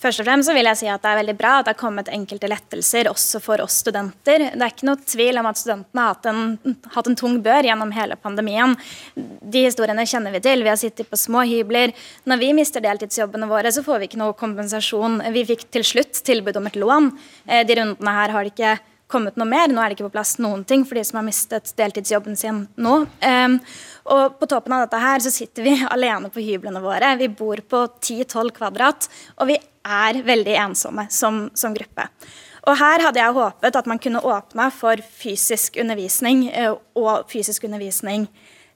[0.04, 2.10] Først og fremst vil jeg si at Det er veldig bra at det har kommet
[2.12, 4.50] enkelte lettelser også for oss studenter.
[4.52, 7.64] Det er ikke noe tvil om at studentene har hatt en, hatt en tung bør
[7.64, 8.76] gjennom hele pandemien.
[9.16, 10.64] De historiene kjenner vi til.
[10.64, 11.94] Vi har sittet på små hybler.
[12.28, 15.22] Når vi mister deltidsjobbene våre, så får vi ikke noe kompensasjon.
[15.32, 17.12] Vi fikk til slutt tilbud om et lån.
[17.48, 18.76] Eh, de rundene her har det ikke
[19.14, 19.70] kommet noe mer.
[19.70, 22.64] Nå er det ikke på plass noen ting for de som har mistet deltidsjobben sin
[22.76, 22.94] nå.
[23.24, 23.58] Um,
[24.14, 27.14] og på toppen av dette her så sitter vi alene på hyblene våre.
[27.20, 32.08] Vi bor på 10-12 kvadrat, og vi er veldig ensomme som, som, gruppe.
[32.64, 37.66] Og Her hadde jeg håpet at man kunne åpne for fysisk undervisning eh, og fysisk
[37.68, 38.24] undervisning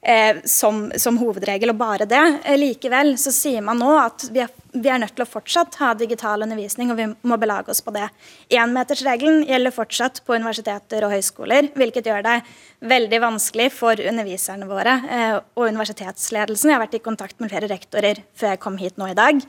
[0.02, 2.22] eh, som, som, hovedregel, og bare det.
[2.44, 5.78] Eh, likevel så sier man nå at vi er, vi er, nødt til å fortsatt
[5.80, 8.06] ha digital undervisning, og vi må belage oss på det.
[8.54, 12.38] Énmetersregelen gjelder fortsatt på universiteter og høyskoler, hvilket gjør det
[12.94, 16.70] veldig vanskelig for underviserne våre eh, og universitetsledelsen.
[16.70, 19.42] Jeg har vært i kontakt med flere rektorer før jeg kom hit nå i dag.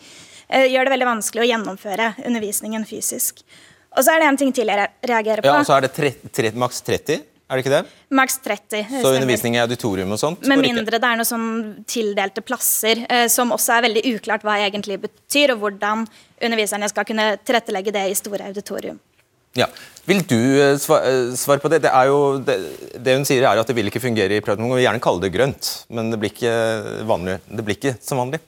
[0.49, 3.43] Eh, gjør det veldig vanskelig å gjennomføre undervisningen fysisk.
[3.97, 5.49] Og så er det en ting til jeg reagerer på.
[5.49, 7.21] Ja, og så er det tre, tre, maks 30?
[7.49, 7.93] Er det ikke det?
[8.13, 8.89] Maks 30.
[9.01, 10.43] Så undervisning i auditorium og sånt?
[10.45, 11.47] Med mindre det er noe sånn
[11.89, 16.03] tildelte plasser, eh, som også er veldig uklart hva egentlig betyr, og hvordan
[16.45, 18.99] underviserne skal kunne tilrettelegge det i store auditorium.
[19.57, 19.65] Ja.
[20.05, 21.81] Vil du eh, svare på det?
[21.87, 22.59] Det, jo, det,
[23.01, 24.69] det, hun sier er at det vil ikke fungere i prøven.
[24.69, 26.53] Hun vil gjerne kalle det grønt, men det blir ikke,
[27.09, 28.43] vanlig, det blir ikke som vanlig.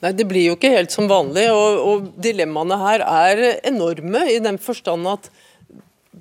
[0.00, 1.44] Nei, Det blir jo ikke helt som vanlig.
[1.52, 5.28] og, og Dilemmaene her er enorme, i den forstand at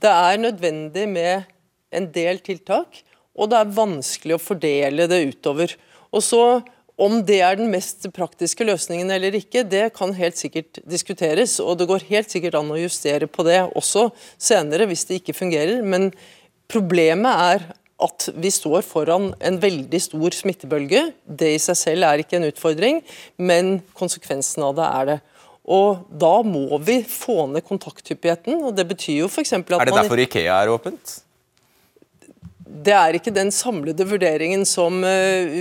[0.03, 1.49] det er nødvendig med
[1.95, 3.01] en del tiltak,
[3.34, 5.75] og det er vanskelig å fordele det utover.
[6.13, 6.45] Og så
[6.93, 11.56] Om det er den mest praktiske løsningen eller ikke, det kan helt sikkert diskuteres.
[11.58, 15.34] Og det går helt sikkert an å justere på det også senere hvis det ikke
[15.34, 15.82] fungerer.
[15.82, 16.12] Men
[16.69, 17.65] problemet er
[17.97, 21.08] at vi står foran en veldig stor smittebølge.
[21.25, 23.01] Det i seg selv er ikke en utfordring,
[23.41, 25.19] men konsekvensen av det er det.
[25.63, 28.63] Og Da må vi få ned kontakthyppigheten.
[28.63, 31.23] og det betyr jo for at Er det derfor Ikea er åpent?
[32.86, 35.03] Det er ikke den samlede vurderingen som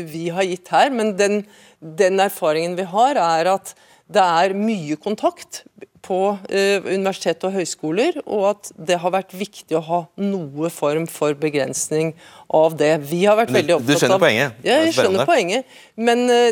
[0.09, 1.42] vi har gitt her, men den,
[1.81, 3.75] den erfaringen vi har, er at
[4.12, 5.62] det er mye kontakt
[6.03, 6.18] på
[6.51, 11.37] eh, universitet og høyskoler, og at det har vært viktig å ha noe form for
[11.38, 12.12] begrensning
[12.53, 12.96] av det.
[13.11, 14.59] Vi har vært veldig opptatt av Du skjønner poenget?
[14.66, 15.79] Ja, jeg skjønner poenget.
[15.94, 16.51] Men eh,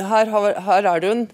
[0.00, 0.30] her,
[0.68, 1.26] her, er det jo en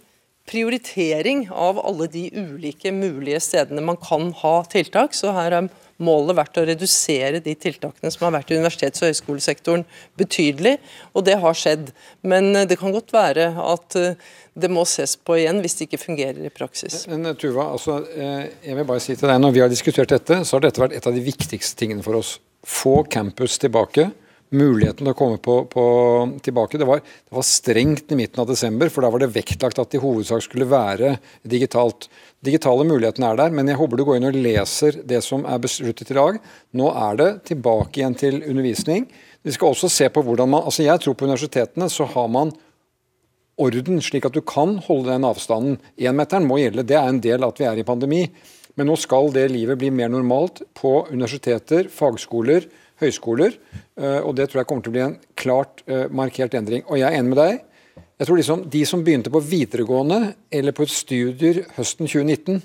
[0.51, 5.15] prioritering av alle de ulike mulige stedene man kan ha tiltak.
[5.19, 5.71] Så her er
[6.03, 9.85] målet vært å redusere de tiltakene som har vært i universitets- og høyskolesektoren
[10.21, 10.77] betydelig,
[11.15, 11.91] og det har skjedd.
[12.23, 15.89] Men eh, det kan godt være at eh, det må ses på igjen hvis det
[15.89, 17.05] ikke fungerer i praksis.
[17.11, 20.43] Men eh, Tuva, altså, jeg vil bare si til deg, Når vi har diskutert dette,
[20.45, 22.39] så har dette vært et av de viktigste tingene for oss.
[22.67, 24.11] Få campus tilbake
[24.57, 25.85] muligheten til å komme på, på,
[26.43, 26.79] tilbake.
[26.81, 29.93] Det var, det var, strengt i midten av desember, for da var det vektlagt at
[29.93, 32.09] det i hovedsak skulle være digitalt.
[32.45, 35.63] Digitale mulighetene er der, men jeg håper du går inn og leser det som er
[35.63, 36.41] besluttet i dag.
[36.79, 39.07] Nå er det tilbake igjen til undervisning.
[39.47, 42.53] Vi skal også se på hvordan man, altså Jeg tror på universitetene så har man
[43.61, 45.79] orden, slik at du kan holde den avstanden.
[46.01, 48.25] Énmeteren må gjelde, det er en del at vi er i pandemi.
[48.79, 52.69] Men nå skal det livet bli mer normalt på universiteter, fagskoler,
[53.01, 53.57] høyskoler.
[53.97, 56.85] Eh, og Det tror jeg kommer til å bli en klart eh, markert endring.
[56.89, 57.61] Og jeg er enig med deg.
[58.21, 62.61] Jeg tror liksom De som begynte på videregående eller på studier høsten 2019,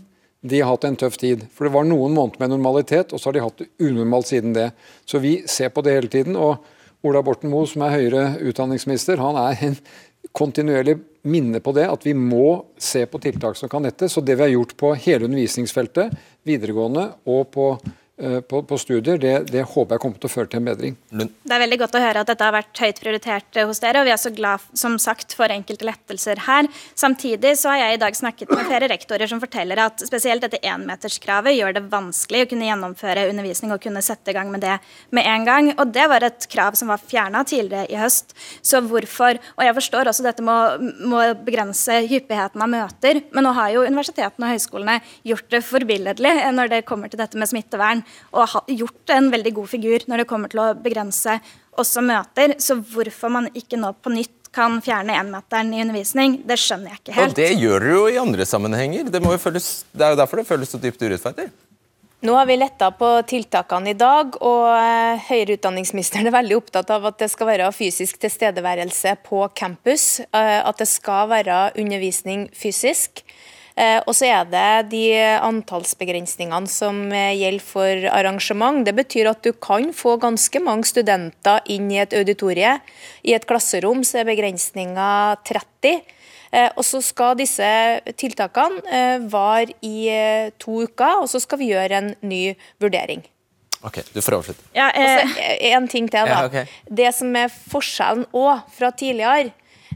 [0.45, 1.47] de har hatt en tøff tid.
[1.55, 4.53] For det var noen måneder med normalitet, og så har de hatt det unormalt siden
[4.53, 4.69] det.
[5.07, 6.35] Så vi ser på det hele tiden.
[6.35, 6.61] og
[7.05, 9.75] Ola Borten Moe, som er høyere utdanningsminister, han er en
[10.35, 10.97] kontinuerlig
[11.29, 14.09] minne på det, at vi må se på tiltak som kan dette.
[14.09, 16.13] Så det vi har gjort på hele undervisningsfeltet,
[16.45, 17.67] videregående og på
[18.15, 20.93] på, på, studier, det, det, håper jeg kommer til å føre til en bedring.
[21.11, 23.99] Det er veldig godt å høre at dette har vært høyt prioritert eh, hos dere,
[23.99, 26.69] og vi er så glad som sagt, for enkelte lettelser her.
[26.95, 30.61] Samtidig så har jeg i dag snakket med flere rektorer som forteller at spesielt dette
[30.63, 34.77] énmeterskravet gjør det vanskelig å kunne gjennomføre undervisning og kunne sette i gang med det
[35.11, 35.69] med en gang.
[35.75, 38.31] Og det var et krav som var fjerna tidligere i høst.
[38.63, 43.51] Så hvorfor Og jeg forstår også dette med å begrense hyppigheten av møter, men nå
[43.57, 44.97] har jo universitetene og høyskolene
[45.27, 49.53] gjort det forbilledlig når det kommer til dette med smittevern og har gjort en veldig
[49.59, 51.39] god figur når det kommer til å begrense
[51.75, 52.55] også møter.
[52.61, 57.01] Så hvorfor man ikke nå på nytt kan fjerne énmeteren i undervisning, det skjønner jeg
[57.01, 57.33] ikke helt.
[57.33, 59.11] Og Det gjør dere jo i andre sammenhenger.
[59.11, 61.49] Det, føles, det er jo derfor det føles så dypt urettferdig.
[62.25, 66.89] Nå har vi letta på tiltakene i dag, og eh, høyere utdanningsministeren er veldig opptatt
[66.95, 70.23] av at det skal være fysisk tilstedeværelse på campus.
[70.23, 73.21] Eh, at det skal være undervisning fysisk.
[73.75, 75.03] Eh, og så er det de
[75.43, 78.85] antallsbegrensningene som eh, gjelder for arrangement.
[78.87, 82.77] Det betyr at du kan få ganske mange studenter inn i et auditorie.
[83.27, 85.09] I et klasserom så er begrensninga
[85.43, 86.01] 30.
[86.55, 87.69] Eh, og så skal disse
[88.15, 90.07] tiltakene vare i
[90.61, 92.43] to uker, og så skal vi gjøre en ny
[92.79, 93.25] vurdering.
[93.85, 94.63] Ok, du får avslutte.
[94.73, 95.35] Ja, eh,
[95.73, 96.27] en ting til, da.
[96.27, 96.65] Ja, okay.
[96.89, 99.51] Det som er forskjellen òg fra tidligere,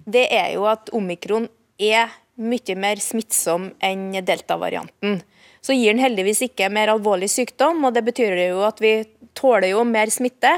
[0.06, 1.48] det er jo at omikron
[1.80, 5.20] er mye mer smittsom enn delta-varianten.
[5.62, 9.02] Så gir den heldigvis ikke mer alvorlig sykdom, og det betyr jo at vi
[9.38, 10.54] tåler jo mer smitte.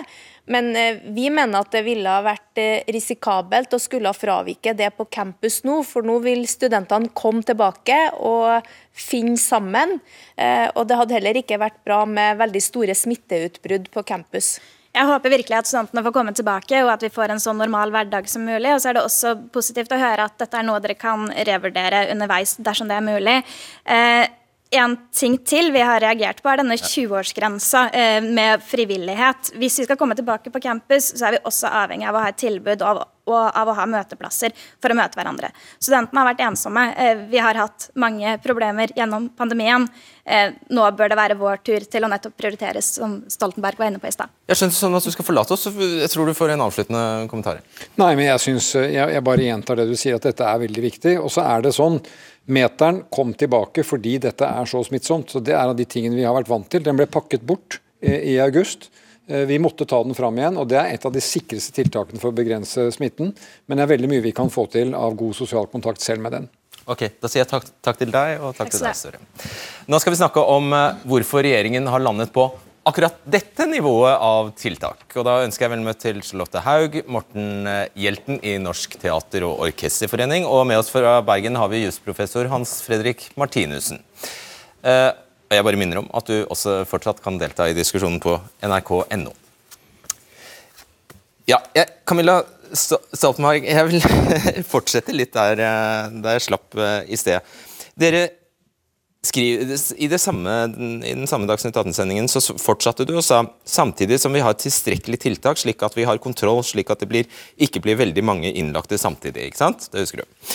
[0.51, 4.89] Men eh, vi mener at det ville ha vært eh, risikabelt å skulle fravike det
[4.97, 9.99] på campus nå, for nå vil studentene komme tilbake og finne sammen.
[10.35, 14.55] Eh, og det hadde heller ikke vært bra med veldig store smitteutbrudd på campus.
[14.91, 17.93] Jeg håper virkelig at studentene får komme tilbake, og at vi får en så normal
[17.93, 18.73] hverdag som mulig.
[18.73, 22.09] Og så er det også positivt å høre at dette er noe dere kan revurdere
[22.11, 23.37] underveis dersom det er mulig.
[23.87, 24.25] Eh,
[24.71, 29.53] en ting til vi har reagert på, er denne 20-årsgrensa eh, med frivillighet.
[29.59, 32.31] Hvis vi skal komme tilbake på campus, så er vi også avhengig av å ha
[32.31, 33.01] et tilbud av,
[33.37, 35.51] av å ha møteplasser for å møte hverandre.
[35.79, 36.85] Studentene har vært ensomme.
[36.95, 39.87] Eh, vi har hatt mange problemer gjennom pandemien.
[40.25, 44.01] Eh, nå bør det være vår tur til å nettopp prioriteres, som Stoltenberg var inne
[44.01, 44.31] på i stad.
[44.51, 47.05] Jeg skjønner sånn at du skal forlate oss, så jeg tror du får en avsluttende
[47.31, 47.61] kommentar.
[48.01, 50.85] Nei, men jeg, synes, jeg, jeg bare gjentar det du sier, at dette er veldig
[50.89, 51.15] viktig.
[51.21, 52.01] Og så er det sånn
[52.51, 55.29] Meteren kom tilbake fordi dette er så smittsomt.
[55.29, 56.83] så Det er av de tingene vi har vært vant til.
[56.83, 58.89] Den ble pakket bort eh, i august.
[59.27, 62.19] Eh, vi måtte ta den fram igjen, og det er et av de sikreste tiltakene
[62.21, 63.35] for å begrense smitten.
[63.67, 66.35] Men det er veldig mye vi kan få til av god sosial kontakt selv med
[66.37, 66.49] den.
[66.89, 69.21] Ok, Da sier jeg takk, takk til deg og takk, takk til deg, Støre.
[69.87, 72.49] Nå skal vi snakke om eh, hvorfor regjeringen har landet på
[72.89, 75.05] akkurat dette nivået av tiltak.
[75.13, 79.45] Og Da ønsker jeg vel møte til Charlotte Haug, Morten eh, Hjelten i Norsk teater-
[79.45, 80.47] og orkesterforening.
[80.49, 84.01] Og med oss fra Bergen har vi jusprofessor Hans Fredrik Martinussen.
[85.51, 89.35] Eh, jeg bare minner om at du også fortsatt kan delta i diskusjonen på nrk.no.
[91.49, 92.39] Ja, jeg, Camilla
[92.71, 94.05] Stoltenberg, jeg vil
[94.73, 97.43] fortsette litt der, eh, der jeg slapp i sted.
[97.99, 98.29] Dere
[99.27, 100.55] skriver, i, det samme,
[101.03, 105.19] I den samme Dagsnytt 18-sendingen så fortsatte du og sa samtidig som vi har tilstrekkelig
[105.21, 108.97] tiltak, slik at vi har kontroll, slik at det blir, ikke blir veldig mange innlagte
[108.97, 109.51] samtidig.
[109.51, 109.91] ikke sant?
[109.91, 110.49] Det husker du.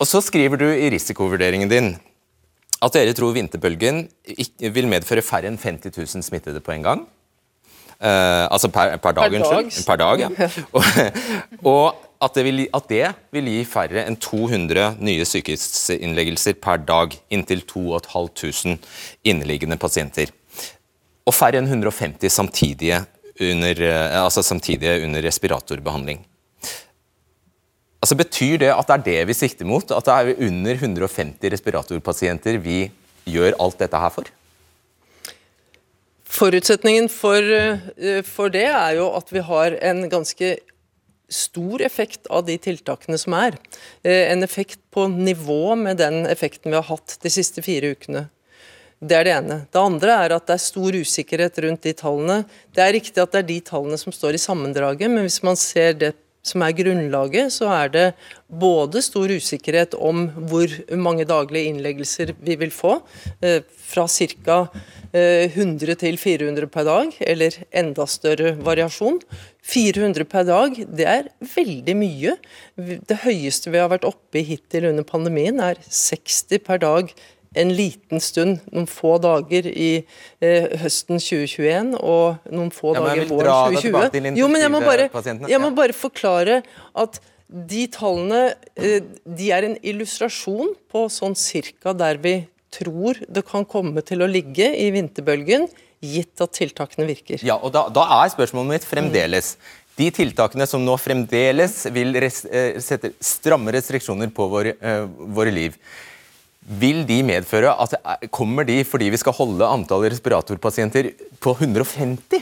[0.00, 1.96] Og så skriver du i risikovurderingen din
[2.84, 4.04] at dere tror vinterbølgen
[4.74, 7.04] vil medføre færre enn 50 000 smittede på en gang.
[8.04, 9.86] Uh, altså per, per dag, unnskyld.
[9.86, 10.48] Per dag, ja.
[11.70, 11.94] og, og
[12.26, 17.14] at, det vil, at det vil gi færre enn 200 nye sykehusinnleggelser per dag.
[17.32, 18.76] Inntil 2500
[19.30, 20.34] inneliggende pasienter.
[21.24, 23.00] Og færre enn 150 samtidige
[23.40, 26.20] under, uh, altså samtidige under respiratorbehandling.
[28.04, 29.88] Altså Betyr det at det er det vi sikter mot?
[29.88, 32.82] At det er under 150 respiratorpasienter vi
[33.24, 34.28] gjør alt dette her for?
[36.34, 40.50] Forutsetningen for, eh, for, det er jo at vi har en ganske
[41.32, 43.56] stor effekt av de tiltakene som er.
[44.02, 48.26] Eh, en effekt på nivå med den effekten vi har hatt de siste fire ukene.
[49.00, 49.56] Det er det ene.
[49.72, 52.44] Det andre er at det er stor usikkerhet rundt de tallene.
[52.74, 55.56] Det er riktig at det er de tallene som står i sammendraget, men hvis man
[55.56, 56.12] ser det
[56.44, 58.06] som er grunnlaget, så er det
[58.48, 63.00] både stor usikkerhet om hvor mange daglige innleggelser vi vil få,
[63.42, 64.68] eh, fra ca.
[65.14, 69.20] 100 til 400 per dag, eller enda større variasjon.
[69.62, 72.34] 400 per dag, det er veldig mye.
[72.76, 77.14] Det høyeste vi har vært oppe i hittil under pandemien, er 60 per dag
[77.54, 79.90] en liten stund, noen få dager i
[80.40, 84.40] eh, høsten 2021 og noen få ja, dager våren 2020.
[84.40, 85.08] Jo, men jeg må, bare,
[85.50, 86.62] jeg må bare forklare
[87.04, 88.42] at de tallene
[88.74, 92.40] eh, de er en illustrasjon på sånn cirka der vi
[92.74, 95.68] tror det kan komme til å ligge i vinterbølgen,
[96.04, 97.40] gitt at tiltakene virker.
[97.46, 99.54] Ja, og Da, da er spørsmålet mitt fremdeles
[99.98, 105.52] de tiltakene som nå fremdeles vil res, eh, sette stramme restriksjoner på våre, eh, våre
[105.54, 105.76] liv.
[106.64, 107.96] Vil de medføre at
[108.32, 111.10] Kommer de fordi vi skal holde antallet respiratorpasienter
[111.44, 112.40] på 150?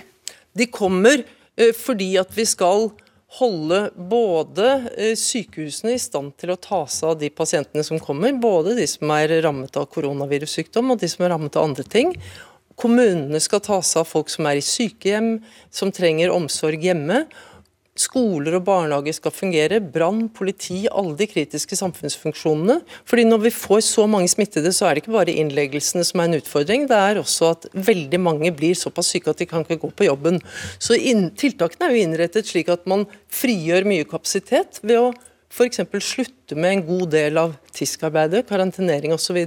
[0.53, 1.25] De kommer
[1.57, 2.91] eh, fordi at vi skal
[3.39, 8.35] holde både eh, sykehusene i stand til å ta seg av de pasientene som kommer,
[8.37, 12.13] både de som er rammet av koronavirussykdom og de som er rammet av andre ting.
[12.79, 15.35] Kommunene skal ta seg av folk som er i sykehjem,
[15.73, 17.25] som trenger omsorg hjemme
[17.99, 22.81] skoler og barnehager skal fungere, brann, politi, alle de kritiske samfunnsfunksjonene.
[23.05, 26.25] Fordi Når vi får så mange smittede, så er det ikke bare innleggelsene som er
[26.25, 29.81] en utfordring, det er også at veldig mange blir såpass syke at de kan ikke
[29.85, 30.41] gå på jobben.
[30.79, 30.97] Så
[31.37, 35.13] Tiltakene er jo innrettet slik at man frigjør mye kapasitet ved å
[35.53, 35.83] f.eks.
[36.01, 39.43] slutte med en god del av TISK-arbeidet, karantenering osv.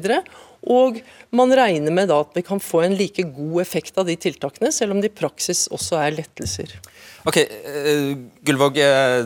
[0.65, 0.97] Og
[1.35, 4.71] man regner med da at vi kan få en like god effekt av de tiltakene,
[4.73, 6.73] selv om det i praksis også er lettelser.
[7.25, 8.13] Ok, uh,
[8.45, 9.25] Gullvåg, uh,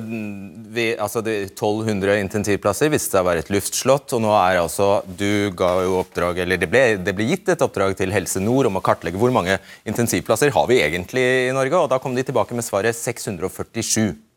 [0.75, 4.15] vi, altså de 1200 intensivplasser viste seg å være et luftslott.
[4.15, 7.65] og nå er altså, Du ga jo oppdrag, eller det ble, det ble, gitt et
[7.65, 11.75] oppdrag til Helse Nord om å kartlegge hvor mange intensivplasser har vi egentlig i Norge.
[11.75, 14.28] og Da kom de tilbake med svaret 647.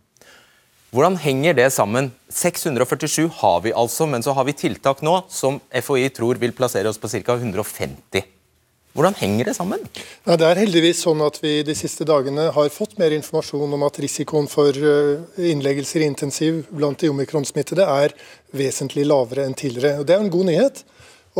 [0.92, 2.11] Hvordan henger det sammen?
[2.28, 6.90] 647 har vi altså, men så har vi tiltak nå som FHI tror vil plassere
[6.90, 7.38] oss på ca.
[7.38, 8.26] 150.
[8.92, 9.81] Hvordan henger det sammen?
[10.26, 13.87] Ja, det er heldigvis sånn at vi de siste dagene har fått mer informasjon om
[13.88, 15.24] at risikoen for eh,
[15.55, 18.12] innleggelser i intensiv blant de omikronsmittede er
[18.52, 20.02] vesentlig lavere enn tidligere.
[20.02, 20.85] Og det er en god nyhet.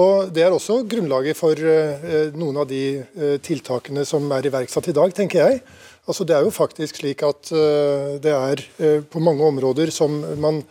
[0.01, 4.88] Og Det er også grunnlaget for eh, noen av de eh, tiltakene som er iverksatt
[4.88, 5.61] i dag, tenker jeg.
[6.03, 10.17] Altså, det er jo faktisk slik at uh, det er uh, på mange områder som
[10.43, 10.62] man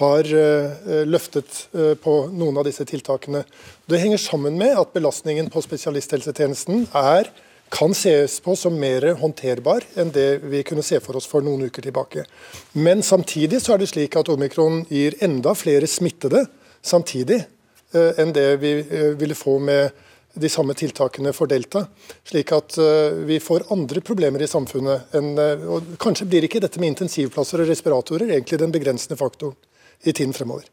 [0.00, 1.66] har uh, løftet
[2.02, 3.44] på noen av disse tiltakene.
[3.86, 7.30] Det henger sammen med at belastningen på spesialisthelsetjenesten er,
[7.72, 11.68] kan ses på som mer håndterbar enn det vi kunne se for oss for noen
[11.68, 12.26] uker tilbake.
[12.74, 16.44] Men samtidig så er det slik at omikron gir enda flere smittede
[16.84, 17.44] samtidig
[17.92, 18.74] enn det vi
[19.20, 19.92] ville få med
[20.34, 21.84] de samme tiltakene for delta.
[22.28, 25.12] Slik at uh, vi får andre problemer i samfunnet.
[25.18, 29.56] Enn, uh, og kanskje blir ikke dette med intensivplasser og respiratorer egentlig den begrensende faktoren
[30.02, 30.66] i tiden fremover.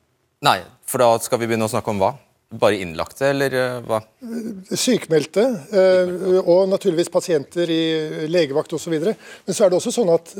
[0.45, 2.13] Nei, for da skal vi begynne å snakke om hva?
[2.60, 4.00] Bare innlagte, eller uh, hva?
[4.72, 5.43] Sykmeldte,
[6.39, 7.84] og naturligvis pasienter i
[8.32, 8.95] legevakt osv.
[8.95, 10.34] Men så er det også sånn at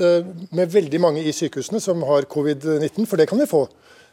[0.56, 3.68] med veldig mange i sykehusene som har covid-19, for det kan vi få,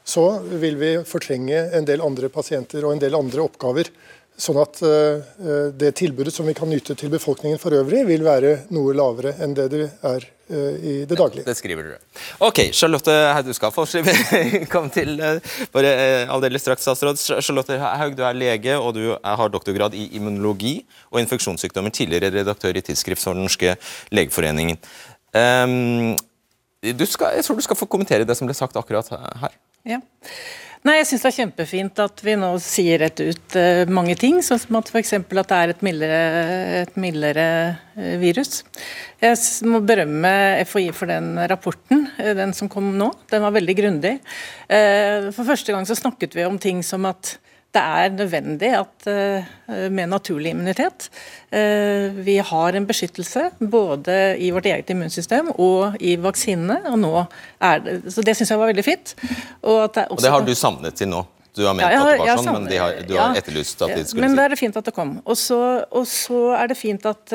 [0.07, 3.91] så vil vi fortrenge en del andre pasienter og en del andre oppgaver
[4.37, 8.51] Sånn at uh, det tilbudet som vi kan nyte til befolkningen for øvrig, vil være
[8.77, 11.47] noe lavere enn det det er uh, i det daglige.
[11.47, 12.01] Ja, det skriver dere.
[12.45, 13.87] Ok, Charlotte Haug, du skal få
[14.75, 15.95] komme til uh, bare
[16.37, 17.23] aldeles straks, statsråd.
[17.41, 21.95] Charlotte Haug, du er lege og du har doktorgrad i immunologi og infeksjonssykdommer.
[21.97, 23.79] Tidligere redaktør i Tidsskrift for Den norske
[24.13, 24.77] legeforeningen.
[25.33, 26.13] Um,
[26.85, 29.57] skal, jeg tror du skal få kommentere det som ble sagt akkurat her.
[29.89, 30.03] Ja.
[30.87, 34.37] Nei, Jeg syns det er kjempefint at vi nå sier rett ut uh, mange ting,
[34.45, 35.17] sånn som at f.eks.
[35.17, 36.19] at det er et mildere,
[36.85, 37.47] et mildere
[37.97, 38.61] uh, virus.
[39.23, 40.31] Jeg må berømme
[40.69, 43.09] FHI for den rapporten, uh, den som kom nå.
[43.33, 44.15] Den var veldig grundig.
[44.69, 47.35] For første gang så snakket vi om ting som at
[47.77, 49.09] det er nødvendig at,
[49.93, 51.09] med naturlig immunitet.
[52.27, 56.81] Vi har en beskyttelse både i vårt eget immunsystem og i vaksinene.
[56.91, 57.15] og nå
[57.61, 59.15] er det, så Det syns jeg var veldig fint.
[59.63, 61.25] Og, det, og det har du savnet til nå?
[61.57, 63.95] Du har ment ja, har, at det var sånn, men har, du har etterlyst at
[63.97, 65.15] de skulle Men da er det fint at det kom.
[65.25, 67.33] Og så, og så er det fint at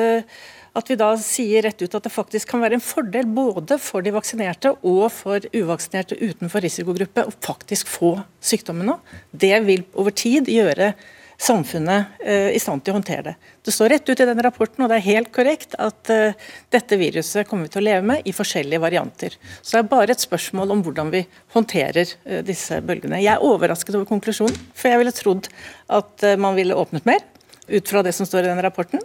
[0.78, 4.04] at vi da sier rett ut at det faktisk kan være en fordel både for
[4.04, 8.96] de vaksinerte og for uvaksinerte utenfor risikogruppe å faktisk få sykdommen nå.
[9.30, 10.94] Det vil over tid gjøre
[11.42, 13.34] samfunnet uh, i stand til å håndtere det.
[13.66, 16.36] Det står rett ut i den rapporten, og det er helt korrekt at uh,
[16.72, 19.36] dette viruset kommer vi til å leve med i forskjellige varianter.
[19.60, 21.24] Så det er bare et spørsmål om hvordan vi
[21.56, 23.20] håndterer uh, disse bølgene.
[23.24, 25.50] Jeg er overrasket over konklusjonen, for jeg ville trodd
[25.92, 27.24] at man ville åpnet mer,
[27.72, 29.02] ut fra det som står i den rapporten.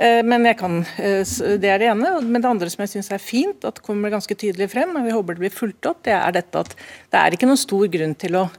[0.00, 1.24] Eh, men kan, eh,
[1.60, 2.20] Det er det ene.
[2.22, 5.12] Men det andre som jeg syns er fint, at kommer ganske tydelig frem, og vi
[5.12, 6.74] håper det blir fulgt opp, det er dette at
[7.10, 8.50] det er ikke noen stor grunn til å,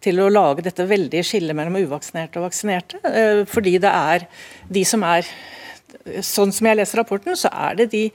[0.00, 2.98] til å lage dette veldige skillet mellom uvaksinerte og vaksinerte.
[3.04, 4.26] Eh, fordi det er
[4.68, 5.26] de som er
[6.24, 8.10] Sånn som jeg leser rapporten, så er det de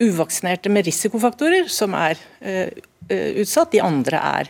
[0.00, 2.16] uvaksinerte med risikofaktorer som er
[3.10, 3.70] utsatt.
[3.70, 4.48] De andre er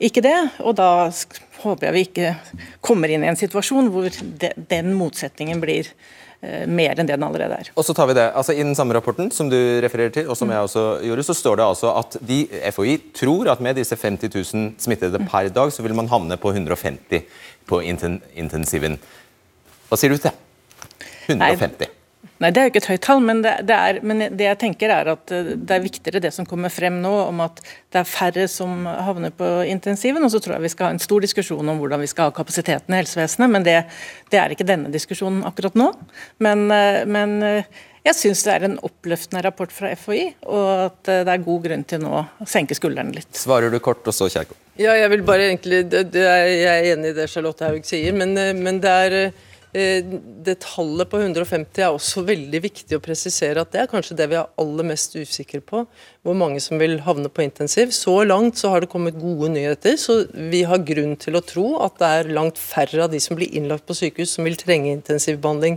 [0.00, 0.50] ikke det.
[0.64, 1.12] Og da
[1.60, 2.32] håper jeg vi ikke
[2.80, 4.08] kommer inn i en situasjon hvor
[4.56, 7.70] den motsetningen blir Eh, mer enn det den allerede er.
[7.74, 10.36] Og så tar vi det, altså I den samme rapporten som du refererer til, og
[10.38, 12.38] som jeg også gjorde, så står det altså at de,
[12.76, 16.52] FHI tror at med disse 50 000 smittede per dag, så vil man havne på
[16.52, 17.24] 150
[17.66, 18.98] på intensiven.
[19.88, 20.36] Hva sier du til det?
[21.32, 21.86] 150?
[21.86, 21.92] Nei.
[22.42, 24.58] Nei, Det er jo ikke et høyt tall, men det, det, er, men det jeg
[24.60, 28.02] tenker er at eh, det er viktigere det som kommer frem nå, om at det
[28.02, 30.24] er færre som havner på intensiven.
[30.26, 32.36] Og så tror jeg vi skal ha en stor diskusjon om hvordan vi skal ha
[32.36, 33.52] kapasiteten i helsevesenet.
[33.54, 33.78] Men det,
[34.32, 35.88] det er ikke denne diskusjonen akkurat nå.
[36.44, 37.72] Men, eh, men eh,
[38.04, 41.88] jeg syns det er en oppløftende rapport fra FHI, og at det er god grunn
[41.88, 43.32] til nå å senke skuldrene litt.
[43.34, 44.60] Svarer du kort, og så Kjerkol?
[44.78, 47.88] Ja, jeg vil bare egentlig, det, det er, Jeg er enig i det Charlotte Haug
[47.88, 49.16] sier, men, men det er
[49.76, 54.28] det tallet på 150 er også veldig viktig å presisere at det er kanskje det
[54.30, 55.82] vi er aller mest usikre på.
[56.24, 57.92] Hvor mange som vil havne på intensiv.
[57.92, 61.66] Så langt så har det kommet gode nyheter, så vi har grunn til å tro
[61.84, 64.94] at det er langt færre av de som blir innlagt på sykehus som vil trenge
[64.94, 65.76] intensivbehandling.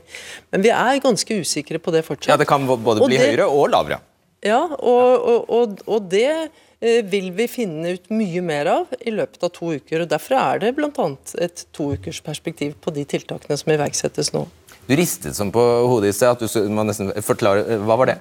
[0.54, 2.34] Men vi er ganske usikre på det fortsatt.
[2.34, 4.00] Ja, Det kan både bli det, høyere og lavere.
[4.46, 9.12] Ja, og, og, og, og det Eh, vil vi finne ut mye mer av i
[9.12, 10.06] løpet av to uker.
[10.06, 11.08] og Derfor er det bl.a.
[11.44, 14.46] et toukersperspektiv på de tiltakene som iverksettes nå.
[14.88, 17.82] Du ristet sånn på hodet i sted at du må nesten forklare.
[17.84, 18.18] Hva var det?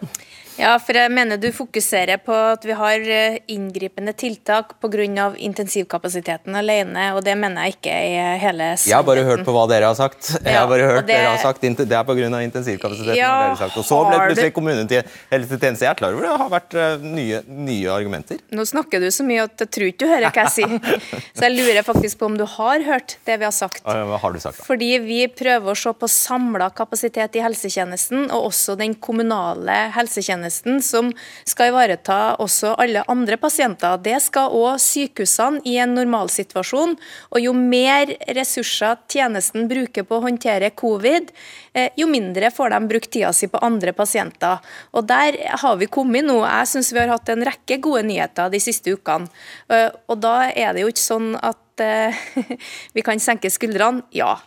[0.58, 5.28] Ja, for jeg mener du fokuserer på at vi har eh, inngripende tiltak pga.
[5.38, 8.90] intensivkapasiteten alene, og det mener jeg ikke er hele sannheten.
[8.90, 10.32] Jeg har bare hørt på hva dere har sagt.
[10.42, 12.40] Jeg har bare hørt det, dere har sagt, Det er pga.
[12.42, 13.16] intensivkapasiteten.
[13.16, 13.78] Ja, har dere sagt.
[13.78, 15.86] Og så ble plutselig kommunehelsetjeneste.
[15.86, 18.42] Jeg er klar over det det har vært eh, nye, nye, argumenter.
[18.50, 20.98] Nå snakker du så mye at jeg tror ikke du hører hva jeg sier.
[21.38, 23.84] Så jeg lurer faktisk på om du har hørt det vi har sagt.
[23.86, 24.66] Hva har du sagt da?
[24.66, 30.47] Fordi vi prøver å se på samla kapasitet i helsetjenesten, og også den kommunale helsetjenesten
[30.48, 31.12] helsetjenesten, som
[31.44, 33.98] skal ivareta også alle andre pasienter.
[34.02, 36.96] Det skal òg sykehusene i en normalsituasjon.
[37.32, 41.30] Og jo mer ressurser tjenesten bruker på å håndtere covid,
[41.74, 44.58] eh, jo mindre får de brukt tida si på andre pasienter.
[44.92, 46.44] Og Der har vi kommet nå.
[46.44, 49.28] Jeg syns vi har hatt en rekke gode nyheter de siste ukene.
[49.70, 52.14] Eh, og da er det jo ikke sånn at eh,
[52.94, 54.02] vi kan senke skuldrene.
[54.12, 54.38] Ja.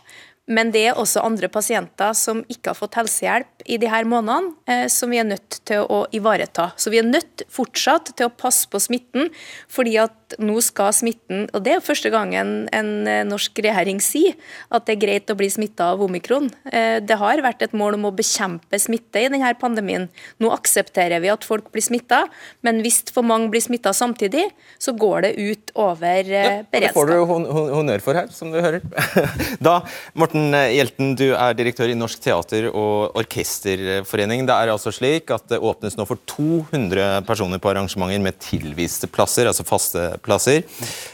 [0.52, 4.52] Men det er også andre pasienter som ikke har fått helsehjelp i de her månedene,
[4.68, 6.70] eh, som vi er nødt til å ivareta.
[6.76, 9.30] Så vi er nødt fortsatt til å passe på smitten,
[9.72, 14.02] fordi at nå skal smitten Og det er jo første gangen en eh, norsk regjering
[14.04, 14.36] sier
[14.72, 16.50] at det er greit å bli smitta av omikron.
[16.70, 20.08] Eh, det har vært et mål om å bekjempe smitte i denne pandemien.
[20.42, 22.24] Nå aksepterer vi at folk blir smitta,
[22.66, 24.44] men hvis for mange blir smitta samtidig,
[24.82, 26.92] så går det ut over ja, beredskap.
[26.92, 28.84] Det får du hon honnør for her, som du hører.
[29.62, 29.78] Da,
[30.18, 34.46] Morten Morten Hjelten, du er direktør i Norsk teater- og orkesterforening.
[34.48, 39.06] Det er altså slik at det åpnes nå for 200 personer på arrangementer med tilviste
[39.12, 40.62] plasser, altså faste plasser.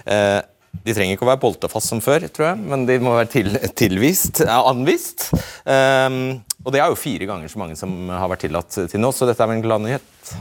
[0.06, 0.40] Eh,
[0.84, 3.56] de trenger ikke å være boltefast som før, tror jeg, men de må være til,
[3.76, 5.30] tilvist, anvist.
[5.64, 9.10] Um, og det er jo fire ganger så mange som har vært tillatt til nå,
[9.12, 10.34] så dette er vel en glad nyhet?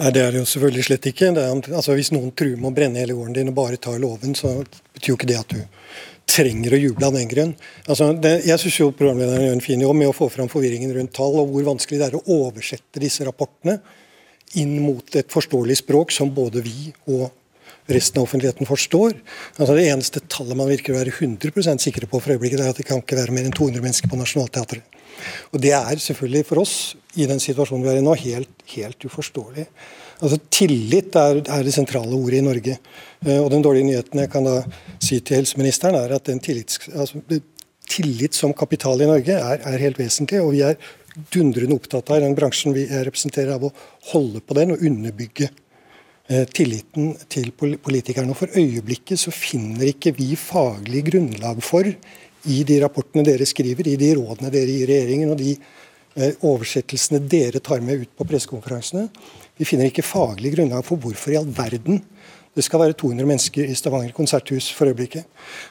[0.00, 1.30] Nei, Det er det jo selvfølgelig slett ikke.
[1.32, 4.34] Er, altså, hvis noen truer med å brenne hele gården din og bare tar låven,
[4.38, 4.56] så
[4.96, 5.60] betyr jo ikke det at du
[6.34, 7.52] trenger å juble av den grunn.
[7.86, 11.14] Altså, det, jeg syns programlederen gjør en fin jobb med å få fram forvirringen rundt
[11.16, 13.78] tall, og hvor vanskelig det er å oversette disse rapportene
[14.60, 17.26] inn mot et forståelig språk som både vi og
[17.86, 19.16] resten av offentligheten forstår.
[19.58, 22.80] Altså Det eneste tallet man virker å være 100% sikre på for øyeblikket, er at
[22.80, 25.00] det kan ikke være mer enn 200 mennesker på Nationaltheatret.
[25.52, 29.04] Og Det er selvfølgelig for oss, i den situasjonen vi er i nå, helt, helt
[29.06, 29.66] uforståelig.
[30.24, 32.78] Altså Tillit er, er, det sentrale ordet i Norge.
[33.26, 34.60] Eh, og Den dårlige nyheten jeg kan da
[35.02, 37.20] si til helseministeren, er at den tillits, altså,
[37.90, 40.40] tillit som kapital i Norge er, er, helt vesentlig.
[40.40, 40.78] og Vi er
[41.34, 43.74] dundrende opptatt av i den bransjen vi representerer, av å
[44.12, 45.50] holde på den og underbygge
[46.24, 48.32] tilliten til politikerne.
[48.32, 51.88] Og For øyeblikket så finner ikke vi faglig grunnlag for,
[52.44, 57.22] i de rapportene dere skriver, i de rådene dere gir regjeringen og de eh, oversettelsene
[57.30, 59.08] dere tar med ut på pressekonferansene,
[59.56, 62.02] vi finner ikke faglig grunnlag for hvorfor i all verden
[62.54, 65.24] det skal være 200 mennesker i Stavanger konserthus for øyeblikket.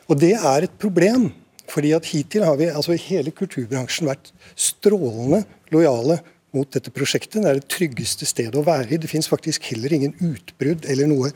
[0.08, 1.32] Og Det er et problem.
[1.68, 6.20] fordi at Hittil har vi altså hele kulturbransjen vært strålende lojale
[6.54, 7.42] mot dette prosjektet.
[7.42, 9.02] Det er det tryggeste stedet å være i.
[9.02, 11.32] Det fins faktisk heller ingen utbrudd eller noe,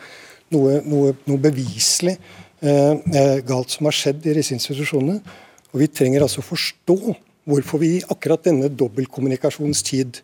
[0.54, 5.22] noe, noe, noe beviselig eh, eh, galt som har skjedd i disse institusjonene.
[5.74, 7.00] Og Vi trenger altså forstå
[7.48, 10.22] hvorfor vi i akkurat denne dobbeltkommunikasjonstid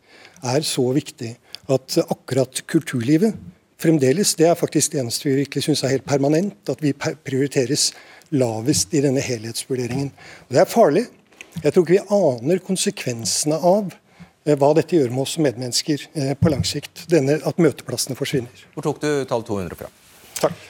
[0.53, 1.33] er så viktig
[1.71, 3.35] at akkurat kulturlivet
[3.83, 7.91] fremdeles, det er faktisk det eneste vi virkelig syns er helt permanent, at vi prioriteres
[8.33, 10.11] lavest i denne helhetsvurderingen.
[10.47, 11.05] Og Det er farlig.
[11.63, 13.91] Jeg tror ikke vi aner konsekvensene av
[14.43, 17.05] hva dette gjør med oss som medmennesker eh, på lang sikt.
[17.11, 18.65] Denne, at møteplassene forsvinner.
[18.75, 19.89] Hvor tok du tall 200 fra?
[20.41, 20.65] Takk.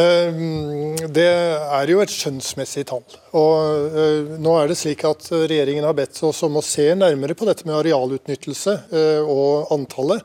[0.00, 3.04] Ehm, det er jo et skjønnsmessig tall.
[3.36, 7.36] Og eh, nå er det slik at Regjeringen har bedt oss om å se nærmere
[7.38, 8.78] på dette med arealutnyttelse
[9.28, 10.24] og antallet.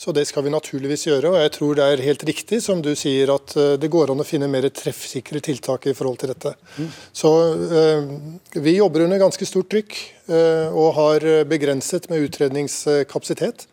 [0.00, 1.28] Så det skal vi naturligvis gjøre.
[1.28, 4.22] Og jeg tror det er helt riktig som du sier, at eh, det går an
[4.22, 6.54] å finne mer treffsikre tiltak i forhold til dette.
[6.78, 6.86] Mm.
[7.20, 7.32] Så
[7.76, 8.06] eh,
[8.64, 9.98] vi jobber under ganske stort trykk
[10.32, 13.66] eh, og har begrenset med utredningskapasitet.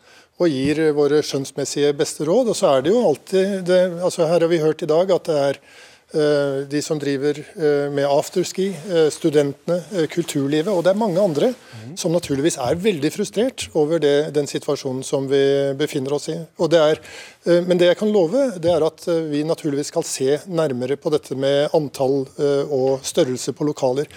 [0.44, 2.52] Og gir våre skjønnsmessige beste råd.
[2.52, 5.32] Og så er det jo alltid det, altså Her har vi hørt i dag at
[5.32, 5.62] det er
[6.72, 10.72] de som driver eh, med afterski, eh, studentene, kulturlivet.
[10.72, 11.98] Og det er mange andre mm.
[12.00, 15.44] som naturligvis er veldig frustrert over det, den situasjonen som vi
[15.80, 16.38] befinner oss i.
[16.72, 17.04] Det er,
[17.68, 21.36] men det jeg kan love, det er at vi naturligvis skal se nærmere på dette
[21.36, 22.26] med antall
[22.72, 24.08] og størrelse på lokaler.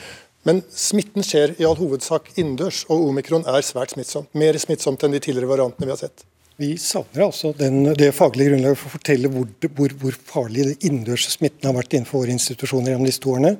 [0.48, 4.30] Men smitten skjer i all hovedsak innendørs, og omikron er svært smittsomt.
[4.32, 6.24] Mer smittsomt enn de tidligere variantene vi har sett.
[6.60, 9.46] Vi savner altså den, det faglige grunnlaget for å fortelle hvor,
[9.78, 13.54] hvor, hvor farlig det innendørs smitten har vært innenfor våre institusjoner gjennom disse to årene.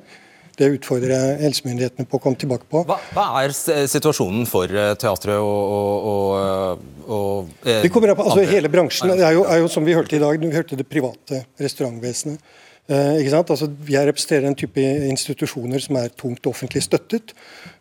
[0.61, 2.83] Det utfordrer jeg helsemyndighetene på å komme tilbake på.
[2.85, 3.55] Hva, hva er
[3.89, 9.15] situasjonen for eh, teatret og, og, og, og eh, Vi kommer opp, altså Hele bransjen
[9.15, 12.53] er jo, er jo, som vi hørte i dag, vi hørte det private restaurantvesenet.
[12.91, 13.47] Eh, ikke sant?
[13.55, 17.30] Altså, jeg representerer en type institusjoner som er tungt offentlig støttet.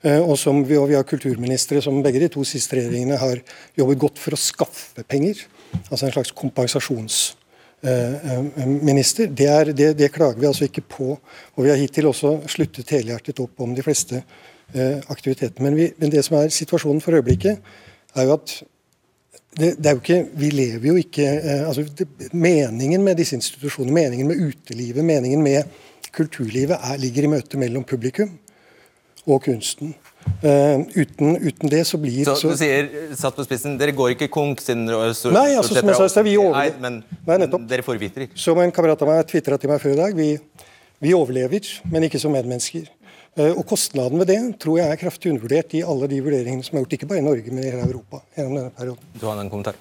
[0.06, 0.38] Eh, og,
[0.70, 3.42] vi, og vi har kulturministre som begge de to siste regjeringene har
[3.80, 5.42] jobbet godt for å skaffe penger.
[5.90, 9.26] Altså en slags kompensasjonsminister.
[9.26, 11.18] Eh, det, er, det, det, klager vi altså ikke på.
[11.56, 14.22] Og vi har hittil også sluttet helhjertet opp om de fleste
[15.10, 15.66] aktivitetene.
[15.66, 17.58] Men, men det som er situasjonen for øyeblikket,
[18.14, 18.62] er jo at
[19.58, 23.38] det, det, er jo ikke, Vi lever jo ikke eh, altså det, Meningen med disse
[23.38, 25.64] institusjonene, meningen med utelivet, meningen med
[26.14, 28.32] kulturlivet er, ligger i møtet mellom publikum
[29.30, 29.92] og kunsten.
[30.44, 32.88] Uh, uten, uten, det så blir Så, så du sier,
[33.18, 36.36] satt på spissen, dere går ikke konk siden så, Nei, altså, som jeg sa, vi
[36.38, 36.76] overlever.
[36.76, 37.64] Nei, men, nei, nettopp.
[37.70, 38.28] dere forvitrer.
[38.38, 40.34] Som en kamerat av meg tvitra til meg før i dag, vi,
[41.06, 42.90] vi overlever, men ikke som medmennesker.
[43.40, 46.76] Eh, og Kostnaden ved det tror jeg er kraftig undervurdert i alle de vurderingene som
[46.76, 48.24] er gjort, ikke bare i Norge, men i hele Europa.
[48.36, 49.14] gjennom denne perioden.
[49.16, 49.80] Du har en kommentar?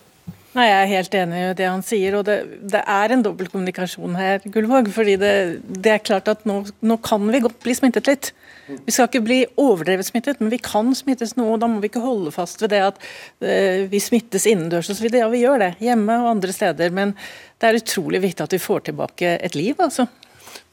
[0.56, 2.14] Nei, Jeg er helt enig i det han sier.
[2.18, 2.36] og Det,
[2.72, 4.88] det er en dobbeltkommunikasjon her, Gullvåg.
[4.94, 8.32] fordi det, det, er klart at nå, nå, kan vi godt bli smittet litt.
[8.68, 11.54] Vi skal ikke bli overdrevet smittet, men vi kan smittes noe.
[11.54, 15.10] og Da må vi ikke holde fast ved det at uh, vi smittes innendørs osv.
[15.12, 16.90] Ja, vi gjør det, hjemme og andre steder.
[16.90, 17.14] Men
[17.60, 20.08] det er utrolig viktig at vi får tilbake et liv, altså.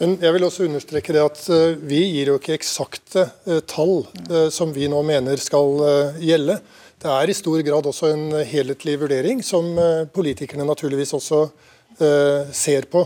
[0.01, 4.01] Men jeg vil også understreke det at eh, vi gir jo ikke eksakte eh, tall
[4.27, 5.79] eh, som vi nå mener skal
[6.19, 6.57] gjelde.
[6.99, 9.67] Det er i stor grad også en helhetlig vurdering, som
[10.15, 11.45] politikerne naturligvis også
[12.55, 13.03] ser på.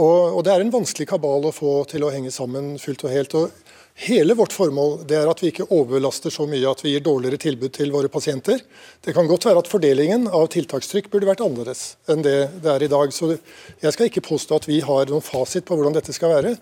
[0.00, 3.34] Og, det er en vanskelig kabal å få til å henge sammen fullt og helt.
[3.34, 3.63] og
[3.94, 7.38] Hele vårt formål det er at vi ikke overbelaster så mye at vi gir dårligere
[7.44, 8.58] tilbud til våre pasienter.
[8.98, 12.34] Det kan godt være at fordelingen av tiltakstrykk burde vært annerledes enn det
[12.64, 13.14] det er i dag.
[13.14, 16.56] Så jeg skal ikke påstå at vi har noen fasit på hvordan dette skal være.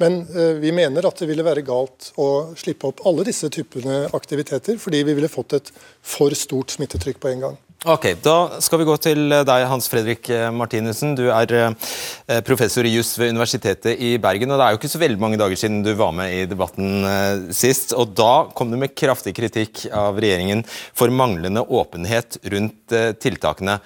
[0.00, 4.06] Men eh, vi mener at det ville være galt å slippe opp alle disse typene
[4.16, 7.64] aktiviteter, fordi vi ville fått et for stort smittetrykk på en gang.
[7.86, 11.12] Ok, Da skal vi gå til deg, Hans Fredrik Martinussen.
[11.14, 14.50] Du er eh, professor i juss ved Universitetet i Bergen.
[14.50, 17.06] og Det er jo ikke så veldig mange dager siden du var med i debatten
[17.06, 17.94] eh, sist.
[17.94, 23.78] og Da kom du med kraftig kritikk av regjeringen for manglende åpenhet rundt eh, tiltakene.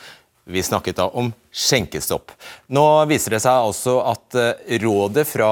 [0.45, 2.32] Vi snakket da om skjenkestopp.
[2.74, 5.51] Nå viser det seg altså at eh, rådet fra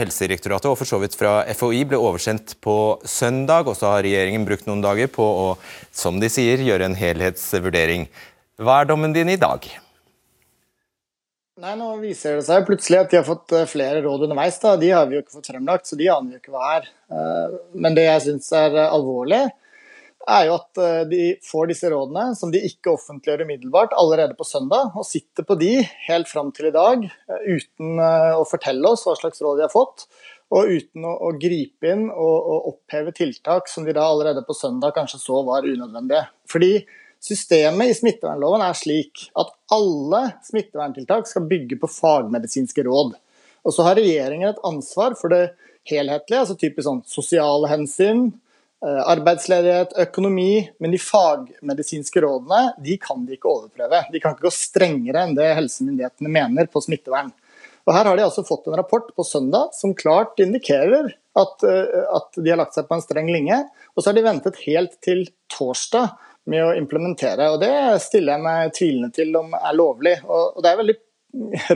[0.00, 4.46] Helsedirektoratet og for så vidt fra FHI ble oversendt på søndag, og så har regjeringen
[4.48, 5.46] brukt noen dager på å,
[5.92, 8.08] som de sier, gjøre en helhetsvurdering.
[8.60, 9.68] Hva er dommen din i dag?
[11.60, 14.56] Nei, Nå viser det seg plutselig at de har fått eh, flere råd underveis.
[14.62, 14.78] da.
[14.80, 16.88] De har vi jo ikke fått fremlagt, så de aner jo ikke hva er.
[17.12, 19.50] Eh, men det jeg syns er alvorlig,
[20.28, 24.46] er jo at eh, de får disse rådene, som de ikke offentliggjør umiddelbart, allerede på
[24.46, 28.92] søndag, og sitter på de helt fram til i dag eh, uten eh, å fortelle
[28.92, 30.06] oss hva slags råd de har fått,
[30.50, 34.56] og uten å, å gripe inn og, og, oppheve tiltak som de da allerede på
[34.56, 36.24] søndag kanskje så var unødvendige.
[36.50, 36.72] Fordi
[37.22, 43.14] systemet i smittevernloven er slik at alle smitteverntiltak skal bygge på fagmedisinske råd.
[43.62, 45.52] Og så har regjeringen et ansvar for det
[45.86, 48.30] helhetlige, altså typisk sånn sosiale hensyn,
[48.80, 50.70] arbeidsledighet, økonomi.
[50.80, 54.04] Men de fagmedisinske rådene de kan de ikke overprøve.
[54.12, 57.32] De kan ikke gå strengere enn det helsemyndighetene mener på smittevern.
[57.88, 61.10] Og Her har de altså fått en rapport på søndag som klart indikerer
[61.40, 63.62] at, eh, at de har lagt seg på en streng linje.
[63.94, 66.12] Og så har de ventet helt til torsdag
[66.50, 67.50] med å implementere.
[67.52, 70.16] og Det stiller jeg meg tvilende til om er lovlig.
[70.26, 70.98] Og, og Det er veldig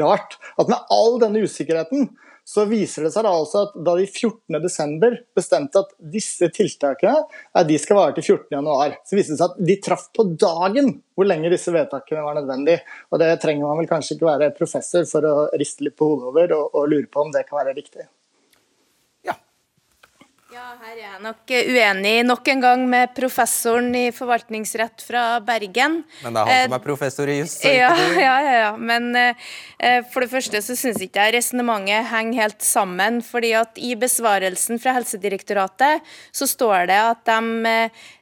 [0.03, 2.09] rart at med all denne usikkerheten
[2.45, 5.21] så viser det seg da altså at da de 14.12.
[5.37, 7.25] bestemte at disse tiltakene
[7.57, 10.93] at de skal vare til 14.1, så viste det seg at de traff på dagen
[11.17, 12.81] hvor lenge disse vedtakene var nødvendig.
[13.11, 16.29] Og Det trenger man vel kanskje ikke være professor for å riste litt på hodet
[16.33, 18.09] over og, og lure på om det kan være riktig.
[20.55, 25.97] Ja, her er jeg nok uenig nok en gang med professoren i forvaltningsrett fra Bergen.
[26.23, 27.57] Men det er han som er eh, professor i juss?
[27.67, 27.89] Ja,
[28.27, 28.69] ja, ja, ja.
[28.79, 33.19] Men eh, for det første så syns ikke jeg resonnementet henger helt sammen.
[33.27, 37.75] fordi at i besvarelsen fra Helsedirektoratet så står det at de,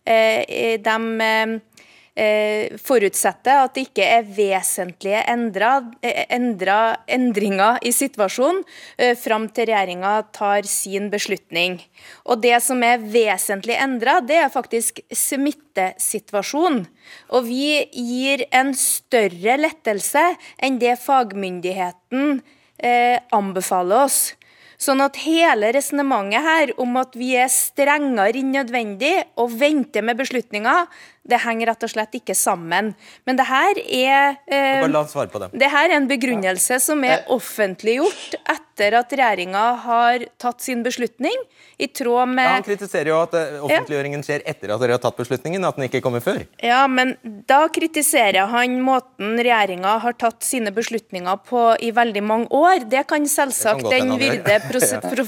[0.09, 0.97] eh, de
[1.28, 8.61] eh, forutsetter at det ikke er vesentlige endra, eh, endra, endringer i situasjonen
[8.99, 11.81] eh, fram til regjeringa tar sin beslutning.
[12.27, 16.85] Og Det som er vesentlig endra, det er faktisk smittesituasjonen.
[17.31, 22.43] Og vi gir en større lettelse enn det fagmyndigheten
[22.79, 24.35] eh, anbefaler oss.
[24.83, 30.19] Sånn at hele resonnementet her om at vi er strengere enn nødvendig og venter med
[30.19, 30.89] beslutninger,
[31.23, 32.93] det henger rett og slett ikke sammen.
[33.29, 35.53] Men det her er eh, La svare på det.
[35.55, 41.37] Det her er en begrunnelse som er offentliggjort etter at regjeringa har tatt sin beslutning,
[41.83, 45.03] i tråd med ja, Han kritiserer jo at eh, offentliggjøringen skjer etter at dere har
[45.03, 46.43] tatt beslutningen, at den ikke kommer før.
[46.62, 47.14] Ja, men
[47.49, 52.87] da kritiserer han måten regjeringa har tatt sine beslutninger på i veldig mange år.
[52.91, 54.59] Det kan selvsagt det kan den virde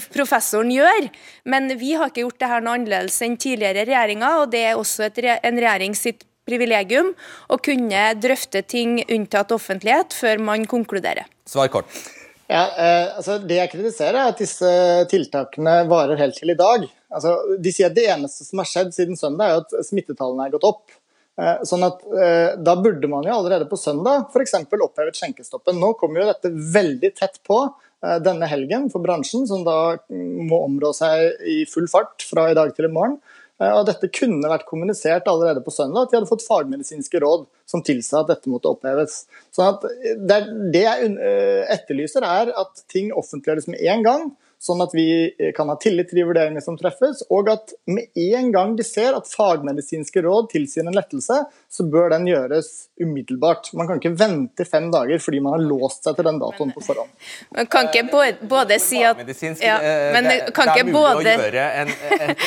[0.16, 1.11] professoren gjøre,
[1.51, 4.78] men vi har ikke gjort det her noe annerledes enn tidligere regjeringer, og det er
[4.78, 7.14] også et, en regjering regjering sitt privilegium
[7.49, 11.24] å kunne drøfte ting unntatt offentlighet før man konkluderer.
[11.47, 11.87] Svar kort.
[12.47, 16.85] Ja, eh, altså Det jeg kritiserer, er at disse tiltakene varer helt til i dag.
[17.11, 20.53] Altså, de sier at Det eneste som har skjedd siden søndag, er at smittetallene er
[20.53, 20.91] gått opp.
[21.35, 24.55] Eh, sånn at eh, Da burde man jo allerede på søndag f.eks.
[24.70, 25.80] opphevet skjenkestoppen.
[25.80, 27.59] Nå kommer jo dette veldig tett på
[28.05, 32.55] eh, denne helgen for bransjen, som da må områ seg i full fart fra i
[32.55, 33.18] dag til i morgen.
[33.64, 37.46] Eh, og Dette kunne vært kommunisert allerede på søndag, at de hadde fått fagmedisinske råd
[37.70, 39.24] som tilsa at dette måtte oppheves.
[39.54, 39.86] Sånn at
[40.20, 40.40] det,
[40.74, 44.32] det jeg eh, etterlyser, er at ting offentliggjøres med en gang
[44.64, 48.08] sånn at vi eh, kan ha tillit til de vurderingene som treffes, og at med
[48.16, 51.40] en gang de ser at fagmedisinske råd tilsier en lettelse,
[51.74, 53.72] så bør den gjøres umiddelbart.
[53.76, 56.84] Man kan ikke vente fem dager fordi man har låst seg til den datoen på
[56.86, 57.12] forhånd.
[57.56, 59.20] Man kan ikke både, både si at
[59.60, 59.76] ja,
[60.14, 61.34] men det, kan det er mulig både...
[61.34, 62.44] å gjøre en, et,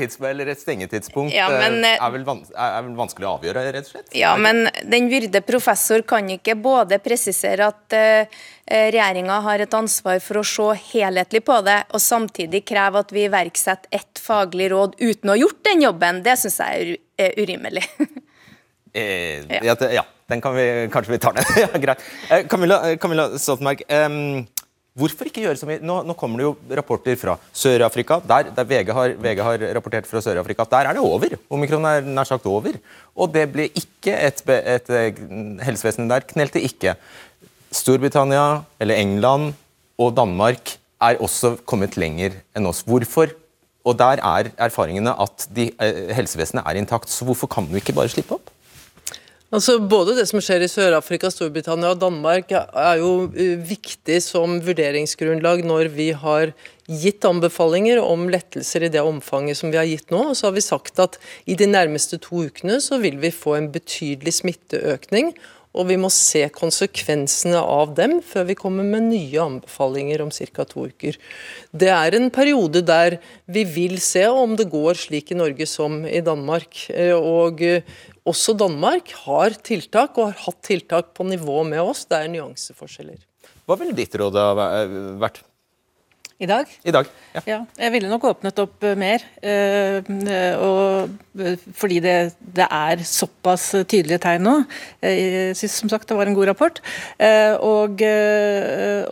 [0.00, 3.66] et eller et stengetidspunkt ja, men, eh, er, vel vans, er, vel vanskelig å avgjøre,
[3.76, 4.14] rett og slett?
[4.16, 8.40] Ja, men den vyrde professor kan ikke både presisere at uh,
[8.70, 13.26] regjeringa har et ansvar for å se helhetlig på det, og samtidig kreve at vi
[13.26, 16.22] iverksetter ett faglig råd uten å ha gjort den jobben.
[16.26, 17.82] Det syns jeg er urimelig.
[18.94, 19.76] eh, ja.
[19.98, 20.06] ja.
[20.30, 21.52] den kan vi, kanskje vi tar den.
[21.64, 22.08] ja, greit.
[22.30, 23.84] Eh, Camilla, eh, Camilla Stoltenberg.
[23.90, 24.48] Um,
[24.98, 28.18] Hvorfor ikke gjøre som vi, nå, nå kommer det jo rapporter fra Sør-Afrika.
[28.26, 31.36] Der, der VG, har, VG, har, rapportert fra Sør-Afrika at der er det over.
[31.54, 32.74] Omikron er nær sagt over.
[33.14, 35.20] Og det ble ikke et, et, et
[35.62, 36.96] helsevesen der knelte ikke.
[37.70, 39.52] Storbritannia, eller England
[40.00, 42.82] og Danmark er også kommet lenger enn oss.
[42.86, 43.32] Hvorfor?
[43.86, 47.08] Og der er erfaringene at de, eh, helsevesenet er intakt.
[47.08, 48.50] Så hvorfor kan vi ikke bare slippe opp?
[49.50, 54.60] Altså, både det som skjer i Sør-Afrika, Storbritannia og Danmark er jo eh, viktig som
[54.62, 56.52] vurderingsgrunnlag når vi har
[56.86, 60.22] gitt anbefalinger om lettelser i det omfanget som vi har gitt nå.
[60.30, 61.18] Og så har vi sagt at
[61.50, 65.34] i de nærmeste to ukene så vil vi få en betydelig smitteøkning.
[65.70, 70.64] Og vi må se konsekvensene av dem før vi kommer med nye anbefalinger om ca.
[70.66, 71.18] to uker.
[71.70, 76.02] Det er en periode der vi vil se om det går slik i Norge som
[76.06, 76.88] i Danmark.
[76.90, 77.86] Eh, og eh,
[78.26, 82.04] også Danmark har tiltak, og har hatt tiltak på nivå med oss.
[82.10, 83.22] Det er nyanseforskjeller.
[83.66, 84.50] Hva ville ditt råd ha
[85.22, 85.44] vært?
[86.40, 86.70] I dag?
[86.88, 87.40] I dag, ja.
[87.44, 89.20] ja jeg ville nok åpnet opp eh, mer.
[89.44, 89.98] Eh,
[90.56, 94.54] og, eh, fordi det, det, er såpass tydelige tegn nå.
[95.04, 96.80] Jeg synes som sagt det var en god rapport.
[97.60, 98.00] Og,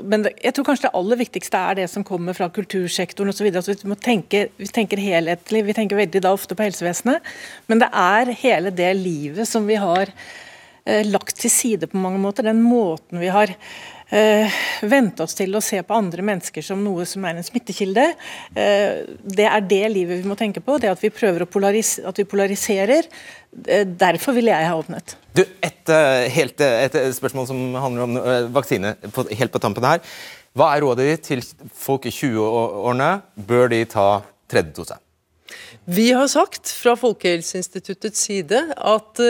[0.08, 3.50] men jeg tror kanskje det aller viktigste er det som kommer fra kultursektoren osv.
[3.50, 5.66] Altså, vi, må tenke, vi tenker helhetlig.
[5.68, 7.28] Vi tenker veldig da ofte på helsevesenet.
[7.68, 10.16] Men det er hele det livet som vi har
[11.04, 12.48] lagt til side på mange måter.
[12.48, 13.52] Den måten vi har
[14.08, 18.06] vente oss til å se på andre mennesker som noe som er en smittekilde.
[18.56, 21.98] Eh, det er det livet vi må tenke på, det at vi prøver å polaris
[22.00, 23.08] at vi polariserer.
[23.66, 25.16] Eh, derfor ville jeg ha åpnet.
[25.34, 29.84] Du, et, eh, helt, eh, et, spørsmål som handler om vaksine på, helt på tampen
[29.84, 30.00] her.
[30.56, 31.42] Hva er rådet ditt til
[31.74, 33.22] folk i 20-årene?
[33.36, 34.98] Bør de ta tredje dose?
[35.88, 39.20] Vi har sagt fra Folkehelseinstituttets side at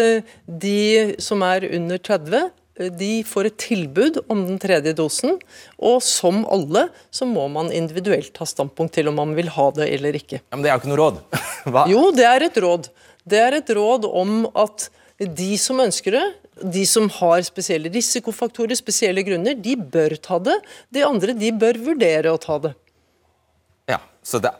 [0.46, 5.36] de som er under 30, de får et tilbud om den tredje dosen,
[5.78, 9.88] og som alle så må man individuelt ta standpunkt til om man vil ha det
[9.96, 10.40] eller ikke.
[10.42, 11.22] Ja, men det er jo ikke noe råd.
[11.72, 11.84] Hva?
[11.90, 12.90] Jo, det er et råd.
[13.28, 16.26] Det er et råd om at de som ønsker det,
[16.62, 20.56] de som har spesielle risikofaktorer, spesielle grunner, de bør ta det.
[20.94, 22.74] De andre de bør vurdere å ta det.
[23.90, 24.52] Ja, Så det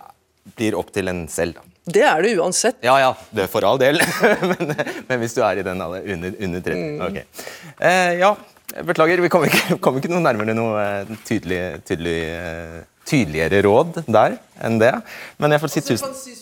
[0.57, 1.78] blir opp til en selv, da.
[1.93, 2.79] Det er det uansett.
[2.85, 4.01] Ja, ja, det er for all del.
[4.51, 4.75] men,
[5.09, 6.85] men, hvis du er i den alder under, under 30.
[6.85, 7.03] Mm.
[7.09, 7.49] Ok.
[7.79, 8.33] Eh, ja,
[8.89, 9.25] beklager.
[9.25, 14.37] Vi kommer ikke, kom ikke noe nærmere noe eh, tydelig, tydelig, eh, tydeligere råd der
[14.65, 14.93] enn det.
[15.41, 16.35] Men jeg får si tusen si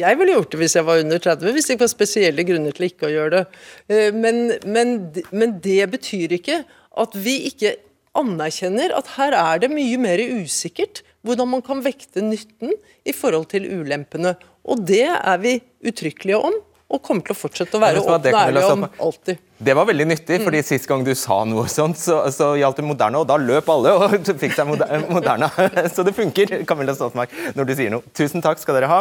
[0.00, 2.74] Jeg ville gjort det hvis jeg var under 30, hvis det ikke var spesielle grunner
[2.76, 3.44] til ikke å gjøre det.
[3.92, 4.98] Eh, men, men,
[5.30, 6.62] men det betyr ikke
[7.00, 7.76] at vi ikke
[8.18, 12.72] anerkjenner at her er det mye mer usikkert hvordan man kan vekte nytten
[13.04, 14.34] i forhold til ulempene.
[14.68, 15.58] Og det er vi
[15.88, 16.58] uttrykkelige om,
[16.90, 19.38] og kommer til å fortsette å være åpne ærlige om alltid.
[19.62, 22.86] Det var veldig nyttig, fordi sist gang du sa noe sånt, så, så gjaldt det
[22.88, 25.50] Moderna, og da løp alle og fikk seg Moderna.
[25.94, 28.14] Så det funker, Camilla Stoltenberg, når du sier noe.
[28.16, 29.00] Tusen takk skal dere ha.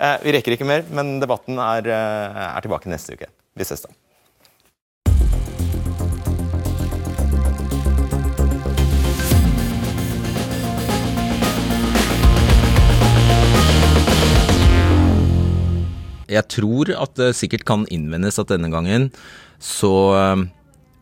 [0.00, 3.28] Eh, vi rekker ikke mer, men debatten er, eh, er tilbake neste uke.
[3.56, 3.92] Vi ses da.
[16.30, 19.10] Jeg tror at det sikkert kan innvendes at denne gangen
[19.62, 20.46] så eh,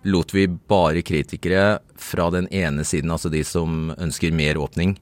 [0.04, 4.96] lot vi bare kritikere fra den ene siden, altså de som ønsker mer åpning,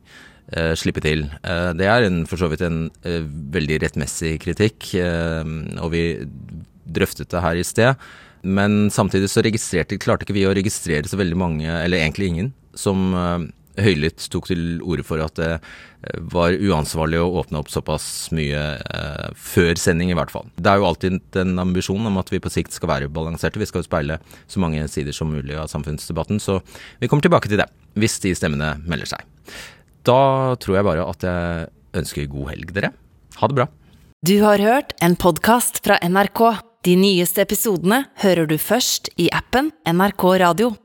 [0.55, 1.27] eh, slippe til.
[1.43, 6.05] Eh, det er en, for så vidt en eh, veldig rettmessig kritikk, eh, og vi
[6.87, 8.07] drøftet det her i sted.
[8.43, 12.53] Men samtidig så registrerte, klarte ikke vi å registrere så veldig mange, eller egentlig ingen,
[12.79, 13.51] som eh,
[13.81, 18.07] høylytt tok til orde for at det eh, var uansvarlig å åpne opp såpass
[18.37, 20.49] mye eh, før sending, i hvert fall.
[20.57, 23.61] Det er jo alltid en ambisjon om at vi på sikt skal være balanserte.
[23.63, 24.19] Vi skal jo speile
[24.51, 26.61] så mange sider som mulig av samfunnsdebatten, så
[27.01, 29.29] vi kommer tilbake til det hvis de stemmene melder seg.
[30.07, 31.71] Da tror jeg bare at jeg
[32.03, 32.93] ønsker god helg, dere.
[33.39, 33.69] Ha det bra.
[34.23, 36.43] Du har hørt en podkast fra NRK.
[36.87, 40.73] De nyeste episodene hører du først i appen NRK Radio.